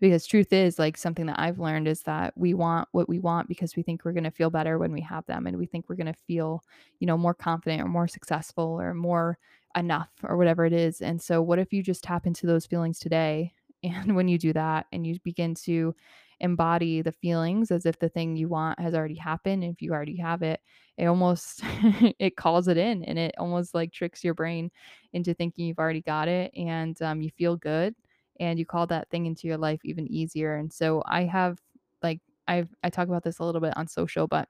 Because 0.00 0.26
truth 0.26 0.52
is 0.52 0.78
like 0.78 0.96
something 0.96 1.26
that 1.26 1.38
I've 1.38 1.58
learned 1.58 1.86
is 1.86 2.02
that 2.02 2.32
we 2.36 2.54
want 2.54 2.88
what 2.92 3.08
we 3.08 3.18
want 3.18 3.48
because 3.48 3.76
we 3.76 3.82
think 3.82 4.04
we're 4.04 4.12
going 4.12 4.24
to 4.24 4.30
feel 4.30 4.50
better 4.50 4.78
when 4.78 4.92
we 4.92 5.02
have 5.02 5.26
them 5.26 5.46
and 5.46 5.58
we 5.58 5.66
think 5.66 5.88
we're 5.88 5.96
going 5.96 6.06
to 6.12 6.18
feel, 6.26 6.62
you 7.00 7.06
know, 7.06 7.18
more 7.18 7.34
confident 7.34 7.82
or 7.82 7.88
more 7.88 8.08
successful 8.08 8.80
or 8.80 8.94
more 8.94 9.38
enough 9.76 10.10
or 10.24 10.36
whatever 10.36 10.64
it 10.64 10.72
is. 10.72 11.00
And 11.00 11.20
so 11.20 11.42
what 11.42 11.58
if 11.58 11.72
you 11.72 11.82
just 11.82 12.02
tap 12.02 12.26
into 12.26 12.46
those 12.46 12.66
feelings 12.66 12.98
today 12.98 13.52
and 13.82 14.14
when 14.16 14.28
you 14.28 14.38
do 14.38 14.52
that 14.52 14.86
and 14.92 15.06
you 15.06 15.18
begin 15.24 15.54
to 15.54 15.94
embody 16.40 17.02
the 17.02 17.12
feelings 17.12 17.70
as 17.70 17.84
if 17.84 17.98
the 17.98 18.08
thing 18.08 18.34
you 18.36 18.48
want 18.48 18.78
has 18.80 18.94
already 18.94 19.14
happened 19.14 19.62
if 19.62 19.82
you 19.82 19.92
already 19.92 20.16
have 20.16 20.42
it 20.42 20.60
it 20.96 21.04
almost 21.04 21.60
it 22.18 22.36
calls 22.36 22.66
it 22.66 22.78
in 22.78 23.04
and 23.04 23.18
it 23.18 23.34
almost 23.38 23.74
like 23.74 23.92
tricks 23.92 24.24
your 24.24 24.32
brain 24.32 24.70
into 25.12 25.34
thinking 25.34 25.66
you've 25.66 25.78
already 25.78 26.00
got 26.00 26.28
it 26.28 26.50
and 26.56 27.00
um, 27.02 27.20
you 27.20 27.30
feel 27.30 27.56
good 27.56 27.94
and 28.40 28.58
you 28.58 28.66
call 28.66 28.86
that 28.88 29.08
thing 29.10 29.26
into 29.26 29.46
your 29.46 29.58
life 29.58 29.80
even 29.84 30.10
easier. 30.10 30.56
And 30.56 30.72
so 30.72 31.02
I 31.06 31.24
have 31.24 31.60
like 32.02 32.20
I've 32.48 32.74
I 32.82 32.90
talk 32.90 33.06
about 33.06 33.22
this 33.22 33.38
a 33.38 33.44
little 33.44 33.60
bit 33.60 33.76
on 33.76 33.86
social, 33.86 34.26
but 34.26 34.48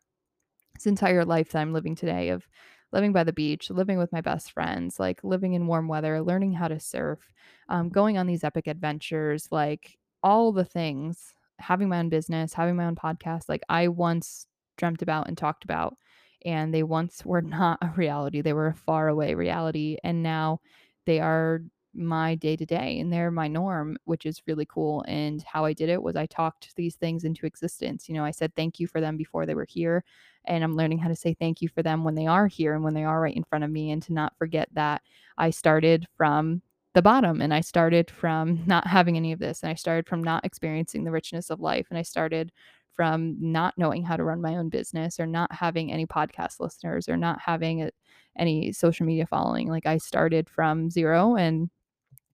this 0.75 0.87
entire 0.87 1.25
life 1.25 1.51
that 1.51 1.61
I'm 1.61 1.75
living 1.75 1.97
today 1.97 2.31
of 2.31 2.47
living 2.93 3.13
by 3.13 3.25
the 3.25 3.33
beach, 3.33 3.71
living 3.71 3.99
with 3.99 4.13
my 4.13 4.21
best 4.21 4.53
friends, 4.53 4.99
like 4.99 5.23
living 5.23 5.53
in 5.55 5.67
warm 5.67 5.89
weather, 5.89 6.23
learning 6.23 6.55
how 6.55 6.69
to 6.69 6.81
surf, 6.81 7.33
um, 7.69 7.89
going 7.89 8.17
on 8.17 8.27
these 8.27 8.45
epic 8.45 8.67
adventures, 8.67 9.49
like 9.51 9.99
all 10.23 10.53
the 10.53 10.65
things, 10.65 11.35
having 11.59 11.89
my 11.89 11.99
own 11.99 12.09
business, 12.09 12.55
having 12.55 12.77
my 12.77 12.87
own 12.87 12.97
podcast, 12.97 13.49
like 13.49 13.63
I 13.69 13.89
once 13.89 14.47
dreamt 14.77 15.03
about 15.03 15.29
and 15.29 15.37
talked 15.37 15.65
about. 15.65 15.97
And 16.45 16.73
they 16.73 16.83
once 16.83 17.23
were 17.25 17.43
not 17.43 17.79
a 17.83 17.93
reality. 17.97 18.41
They 18.41 18.53
were 18.53 18.69
a 18.69 18.75
far 18.75 19.09
away 19.09 19.35
reality. 19.35 19.99
And 20.03 20.23
now 20.23 20.61
they 21.07 21.21
are 21.21 21.63
my 21.95 22.35
day 22.37 22.57
to 22.57 22.65
day 22.65 23.01
and 23.01 23.13
they're 23.13 23.31
my 23.31 23.49
norm, 23.49 23.97
which 24.05 24.27
is 24.27 24.43
really 24.47 24.67
cool. 24.67 25.05
And 25.09 25.43
how 25.43 25.65
I 25.65 25.73
did 25.73 25.89
it 25.89 26.03
was 26.03 26.17
I 26.17 26.27
talked 26.27 26.75
these 26.77 26.95
things 26.95 27.25
into 27.25 27.47
existence. 27.47 28.09
You 28.09 28.15
know, 28.15 28.25
I 28.25 28.31
said 28.31 28.55
thank 28.55 28.79
you 28.79 28.87
for 28.87 29.01
them 29.01 29.17
before 29.17 29.47
they 29.47 29.55
were 29.55 29.67
here. 29.69 30.05
And 30.45 30.65
I'm 30.65 30.77
learning 30.77 30.99
how 30.99 31.09
to 31.09 31.17
say 31.17 31.35
thank 31.35 31.61
you 31.61 31.69
for 31.69 31.83
them 31.83 32.05
when 32.05 32.15
they 32.15 32.27
are 32.27 32.47
here 32.47 32.75
and 32.75 32.85
when 32.85 32.95
they 32.95 33.05
are 33.05 33.21
right 33.21 33.37
in 33.37 33.45
front 33.45 33.65
of 33.65 33.71
me. 33.71 33.91
And 33.91 34.03
to 34.05 34.13
not 34.13 34.37
forget 34.39 34.69
that 34.73 35.03
I 35.37 35.51
started 35.51 36.07
from 36.17 36.63
the 36.95 37.03
bottom 37.03 37.41
and 37.41 37.53
I 37.53 37.61
started 37.61 38.11
from 38.11 38.63
not 38.67 38.87
having 38.87 39.17
any 39.17 39.33
of 39.33 39.39
this. 39.39 39.63
And 39.63 39.71
I 39.71 39.75
started 39.75 40.09
from 40.09 40.23
not 40.23 40.45
experiencing 40.45 41.05
the 41.05 41.11
richness 41.11 41.51
of 41.51 41.61
life. 41.61 41.87
And 41.91 41.99
I 41.99 42.03
started 42.03 42.53
from 42.95 43.37
not 43.41 43.75
knowing 43.79 44.03
how 44.05 44.17
to 44.17 44.25
run 44.25 44.41
my 44.41 44.57
own 44.57 44.69
business 44.69 45.19
or 45.19 45.27
not 45.27 45.51
having 45.53 45.91
any 45.91 46.07
podcast 46.07 46.61
listeners 46.61 47.09
or 47.09 47.17
not 47.17 47.41
having 47.41 47.83
a, 47.83 47.91
any 48.37 48.73
social 48.73 49.07
media 49.07 49.27
following. 49.27 49.69
Like 49.69 49.87
I 49.87 49.99
started 49.99 50.51
from 50.51 50.91
zero 50.91 51.37
and 51.37 51.71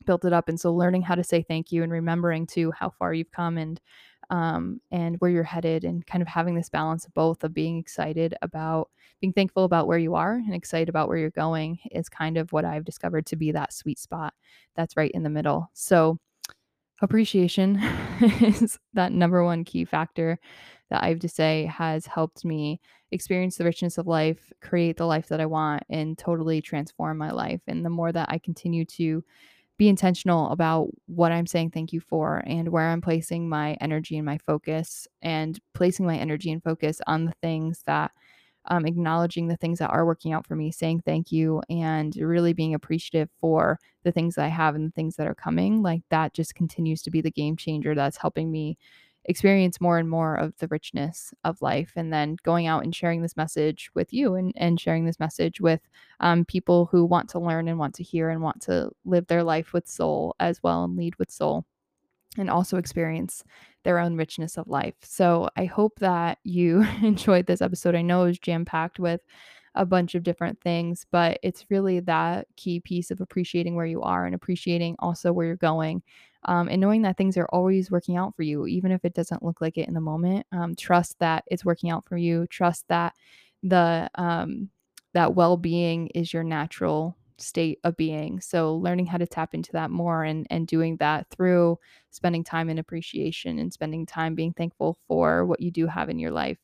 built 0.06 0.24
it 0.24 0.32
up. 0.32 0.48
And 0.48 0.58
so 0.58 0.72
learning 0.72 1.02
how 1.02 1.14
to 1.14 1.24
say 1.24 1.42
thank 1.42 1.72
you 1.72 1.82
and 1.82 1.92
remembering 1.92 2.46
to 2.48 2.70
how 2.72 2.90
far 2.90 3.12
you've 3.12 3.32
come 3.32 3.58
and 3.58 3.80
um, 4.30 4.80
and 4.90 5.16
where 5.20 5.30
you're 5.30 5.44
headed 5.44 5.84
and 5.84 6.04
kind 6.04 6.20
of 6.20 6.26
having 6.26 6.56
this 6.56 6.68
balance 6.68 7.06
of 7.06 7.14
both 7.14 7.44
of 7.44 7.54
being 7.54 7.78
excited 7.78 8.34
about 8.42 8.90
being 9.20 9.32
thankful 9.32 9.64
about 9.64 9.86
where 9.86 9.98
you 9.98 10.14
are 10.14 10.34
and 10.34 10.54
excited 10.54 10.88
about 10.88 11.08
where 11.08 11.16
you're 11.16 11.30
going 11.30 11.78
is 11.92 12.08
kind 12.08 12.36
of 12.36 12.52
what 12.52 12.64
I've 12.64 12.84
discovered 12.84 13.26
to 13.26 13.36
be 13.36 13.52
that 13.52 13.72
sweet 13.72 13.98
spot 13.98 14.34
that's 14.74 14.96
right 14.96 15.12
in 15.12 15.22
the 15.22 15.30
middle. 15.30 15.70
So 15.74 16.18
appreciation 17.02 17.76
is 18.20 18.78
that 18.94 19.12
number 19.12 19.44
one 19.44 19.64
key 19.64 19.84
factor 19.84 20.38
that 20.90 21.02
I 21.02 21.08
have 21.08 21.20
to 21.20 21.28
say 21.28 21.66
has 21.66 22.06
helped 22.06 22.44
me 22.44 22.80
experience 23.12 23.56
the 23.56 23.64
richness 23.64 23.98
of 23.98 24.06
life, 24.06 24.52
create 24.60 24.96
the 24.96 25.06
life 25.06 25.28
that 25.28 25.40
I 25.40 25.46
want, 25.46 25.84
and 25.88 26.16
totally 26.16 26.60
transform 26.60 27.18
my 27.18 27.30
life. 27.30 27.60
And 27.66 27.84
the 27.84 27.90
more 27.90 28.12
that 28.12 28.28
I 28.30 28.38
continue 28.38 28.84
to 28.84 29.24
be 29.78 29.88
intentional 29.88 30.50
about 30.50 30.88
what 31.06 31.32
I'm 31.32 31.46
saying 31.46 31.70
thank 31.70 31.92
you 31.92 32.00
for 32.00 32.42
and 32.46 32.68
where 32.68 32.88
I'm 32.88 33.00
placing 33.00 33.48
my 33.48 33.74
energy 33.80 34.16
and 34.16 34.24
my 34.24 34.38
focus 34.38 35.06
and 35.22 35.58
placing 35.74 36.06
my 36.06 36.16
energy 36.16 36.50
and 36.50 36.62
focus 36.62 37.00
on 37.06 37.26
the 37.26 37.34
things 37.42 37.82
that 37.86 38.12
um, 38.68 38.86
acknowledging 38.86 39.48
the 39.48 39.56
things 39.56 39.78
that 39.78 39.90
are 39.90 40.04
working 40.06 40.32
out 40.32 40.46
for 40.46 40.56
me, 40.56 40.72
saying 40.72 41.02
thank 41.04 41.30
you, 41.30 41.62
and 41.70 42.16
really 42.16 42.52
being 42.52 42.74
appreciative 42.74 43.28
for 43.40 43.78
the 44.02 44.12
things 44.12 44.34
that 44.34 44.44
I 44.44 44.48
have 44.48 44.74
and 44.74 44.86
the 44.88 44.92
things 44.92 45.16
that 45.16 45.26
are 45.26 45.34
coming. 45.34 45.82
Like 45.82 46.02
that 46.10 46.34
just 46.34 46.54
continues 46.54 47.02
to 47.02 47.10
be 47.10 47.20
the 47.20 47.30
game 47.30 47.56
changer 47.56 47.94
that's 47.94 48.16
helping 48.16 48.50
me 48.50 48.76
experience 49.26 49.80
more 49.80 49.98
and 49.98 50.08
more 50.08 50.34
of 50.36 50.56
the 50.58 50.68
richness 50.68 51.34
of 51.44 51.60
life 51.60 51.92
and 51.96 52.12
then 52.12 52.36
going 52.42 52.66
out 52.66 52.84
and 52.84 52.94
sharing 52.94 53.22
this 53.22 53.36
message 53.36 53.90
with 53.94 54.12
you 54.12 54.34
and, 54.34 54.52
and 54.56 54.80
sharing 54.80 55.04
this 55.04 55.20
message 55.20 55.60
with 55.60 55.80
um, 56.20 56.44
people 56.44 56.86
who 56.86 57.04
want 57.04 57.28
to 57.30 57.38
learn 57.38 57.68
and 57.68 57.78
want 57.78 57.94
to 57.94 58.02
hear 58.02 58.30
and 58.30 58.42
want 58.42 58.60
to 58.62 58.90
live 59.04 59.26
their 59.26 59.42
life 59.42 59.72
with 59.72 59.86
soul 59.86 60.34
as 60.40 60.62
well 60.62 60.84
and 60.84 60.96
lead 60.96 61.14
with 61.18 61.30
soul 61.30 61.64
and 62.38 62.50
also 62.50 62.76
experience 62.76 63.42
their 63.82 63.98
own 63.98 64.16
richness 64.16 64.56
of 64.56 64.68
life. 64.68 64.94
So 65.02 65.48
I 65.56 65.64
hope 65.64 65.98
that 66.00 66.38
you 66.44 66.86
enjoyed 67.02 67.46
this 67.46 67.62
episode. 67.62 67.94
I 67.94 68.02
know 68.02 68.22
it 68.22 68.26
was 68.26 68.38
jam 68.38 68.64
packed 68.64 68.98
with 68.98 69.20
a 69.74 69.84
bunch 69.84 70.14
of 70.14 70.22
different 70.22 70.60
things, 70.62 71.06
but 71.10 71.38
it's 71.42 71.66
really 71.68 72.00
that 72.00 72.46
key 72.56 72.80
piece 72.80 73.10
of 73.10 73.20
appreciating 73.20 73.74
where 73.74 73.86
you 73.86 74.02
are 74.02 74.24
and 74.24 74.34
appreciating 74.34 74.96
also 75.00 75.32
where 75.32 75.46
you're 75.46 75.56
going 75.56 76.02
um, 76.46 76.68
and 76.68 76.80
knowing 76.80 77.02
that 77.02 77.16
things 77.18 77.36
are 77.36 77.48
always 77.52 77.90
working 77.90 78.16
out 78.16 78.34
for 78.34 78.42
you, 78.42 78.66
even 78.66 78.92
if 78.92 79.04
it 79.04 79.14
doesn't 79.14 79.42
look 79.42 79.60
like 79.60 79.76
it 79.76 79.88
in 79.88 79.94
the 79.94 80.00
moment. 80.00 80.46
Um, 80.52 80.74
trust 80.74 81.18
that 81.18 81.44
it's 81.48 81.64
working 81.64 81.90
out 81.90 82.08
for 82.08 82.16
you. 82.16 82.46
Trust 82.48 82.86
that 82.88 83.14
the 83.62 84.08
um, 84.14 84.70
that 85.12 85.34
well-being 85.34 86.08
is 86.08 86.32
your 86.32 86.44
natural 86.44 87.16
state 87.38 87.78
of 87.84 87.96
being. 87.96 88.40
So 88.40 88.76
learning 88.76 89.06
how 89.06 89.18
to 89.18 89.26
tap 89.26 89.54
into 89.54 89.72
that 89.72 89.90
more 89.90 90.24
and 90.24 90.46
and 90.50 90.66
doing 90.66 90.96
that 90.98 91.28
through 91.30 91.78
spending 92.10 92.44
time 92.44 92.70
in 92.70 92.78
appreciation 92.78 93.58
and 93.58 93.72
spending 93.72 94.06
time 94.06 94.34
being 94.34 94.52
thankful 94.52 94.98
for 95.06 95.44
what 95.44 95.60
you 95.60 95.70
do 95.70 95.86
have 95.86 96.08
in 96.08 96.18
your 96.18 96.30
life 96.30 96.58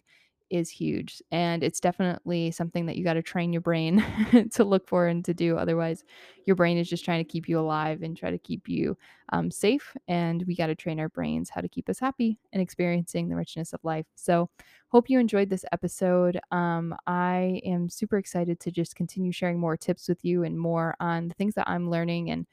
is 0.52 0.68
huge 0.68 1.22
and 1.32 1.64
it's 1.64 1.80
definitely 1.80 2.50
something 2.50 2.84
that 2.84 2.96
you 2.96 3.02
got 3.02 3.14
to 3.14 3.22
train 3.22 3.52
your 3.52 3.62
brain 3.62 4.04
to 4.52 4.64
look 4.64 4.86
for 4.86 5.06
and 5.06 5.24
to 5.24 5.32
do 5.32 5.56
otherwise 5.56 6.04
your 6.44 6.54
brain 6.54 6.76
is 6.76 6.88
just 6.88 7.04
trying 7.04 7.24
to 7.24 7.28
keep 7.28 7.48
you 7.48 7.58
alive 7.58 8.02
and 8.02 8.16
try 8.16 8.30
to 8.30 8.38
keep 8.38 8.68
you 8.68 8.96
um, 9.32 9.50
safe 9.50 9.96
and 10.08 10.44
we 10.46 10.54
got 10.54 10.66
to 10.66 10.74
train 10.74 11.00
our 11.00 11.08
brains 11.08 11.48
how 11.48 11.62
to 11.62 11.68
keep 11.68 11.88
us 11.88 11.98
happy 11.98 12.38
and 12.52 12.60
experiencing 12.60 13.28
the 13.28 13.36
richness 13.36 13.72
of 13.72 13.80
life. 13.82 14.04
So 14.14 14.50
hope 14.88 15.08
you 15.08 15.18
enjoyed 15.18 15.48
this 15.48 15.64
episode. 15.72 16.38
Um, 16.50 16.94
i 17.06 17.60
am 17.64 17.88
super 17.88 18.18
excited 18.18 18.60
to 18.60 18.70
just 18.70 18.94
continue 18.94 19.32
sharing 19.32 19.58
more 19.58 19.76
tips 19.76 20.06
with 20.08 20.22
you 20.24 20.44
and 20.44 20.58
more 20.58 20.94
on 21.00 21.28
the 21.28 21.34
things 21.34 21.54
that 21.54 21.68
i'm 21.68 21.90
learning 21.90 22.30
and 22.30 22.46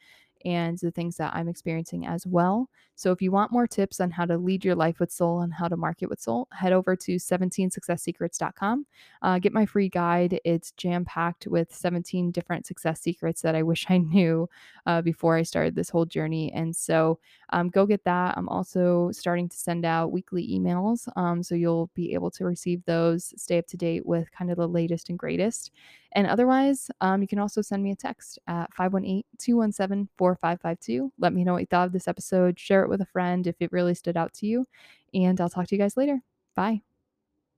and 0.45 0.77
the 0.77 0.91
things 0.91 1.17
that 1.17 1.33
I'm 1.33 1.47
experiencing 1.47 2.05
as 2.05 2.25
well. 2.25 2.69
So 2.99 3.13
if 3.13 3.21
you 3.21 3.31
want 3.31 3.53
more 3.53 3.65
tips 3.65 4.01
on 4.01 4.11
how 4.11 4.25
to 4.25 4.37
lead 4.37 4.65
your 4.65 4.75
life 4.75 4.99
with 4.99 5.09
soul 5.09 5.39
and 5.39 5.53
how 5.53 5.69
to 5.69 5.77
market 5.77 6.09
with 6.09 6.19
soul, 6.19 6.49
head 6.51 6.73
over 6.73 6.97
to 6.97 7.15
17successsecrets.com. 7.15 8.85
Uh, 9.21 9.39
get 9.39 9.53
my 9.53 9.65
free 9.65 9.87
guide. 9.87 10.37
It's 10.43 10.71
jam 10.71 11.05
packed 11.05 11.47
with 11.47 11.73
17 11.73 12.31
different 12.31 12.67
success 12.67 12.99
secrets 12.99 13.41
that 13.41 13.55
I 13.55 13.63
wish 13.63 13.85
I 13.87 13.97
knew 13.99 14.49
uh, 14.85 15.01
before 15.01 15.37
I 15.37 15.43
started 15.43 15.75
this 15.75 15.89
whole 15.89 16.05
journey. 16.05 16.51
And 16.51 16.75
so 16.75 17.19
um, 17.51 17.69
go 17.69 17.85
get 17.85 18.03
that. 18.03 18.37
I'm 18.37 18.49
also 18.49 19.11
starting 19.13 19.47
to 19.47 19.55
send 19.55 19.85
out 19.85 20.11
weekly 20.11 20.45
emails. 20.49 21.07
Um, 21.15 21.41
so 21.41 21.55
you'll 21.55 21.89
be 21.95 22.13
able 22.13 22.31
to 22.31 22.43
receive 22.43 22.83
those, 22.83 23.33
stay 23.41 23.59
up 23.59 23.67
to 23.67 23.77
date 23.77 24.05
with 24.05 24.29
kind 24.31 24.51
of 24.51 24.57
the 24.57 24.67
latest 24.67 25.09
and 25.09 25.17
greatest. 25.17 25.71
And 26.13 26.27
otherwise, 26.27 26.89
um, 27.01 27.21
you 27.21 27.27
can 27.27 27.39
also 27.39 27.61
send 27.61 27.83
me 27.83 27.91
a 27.91 27.95
text 27.95 28.39
at 28.47 28.73
518 28.73 29.23
217 29.37 30.09
4552. 30.17 31.11
Let 31.19 31.33
me 31.33 31.43
know 31.43 31.53
what 31.53 31.59
you 31.61 31.67
thought 31.67 31.87
of 31.87 31.93
this 31.93 32.07
episode. 32.07 32.59
Share 32.59 32.83
it 32.83 32.89
with 32.89 33.01
a 33.01 33.05
friend 33.05 33.45
if 33.47 33.55
it 33.59 33.71
really 33.71 33.93
stood 33.95 34.17
out 34.17 34.33
to 34.35 34.47
you. 34.47 34.65
And 35.13 35.39
I'll 35.39 35.49
talk 35.49 35.67
to 35.67 35.75
you 35.75 35.81
guys 35.81 35.97
later. 35.97 36.21
Bye. 36.55 36.88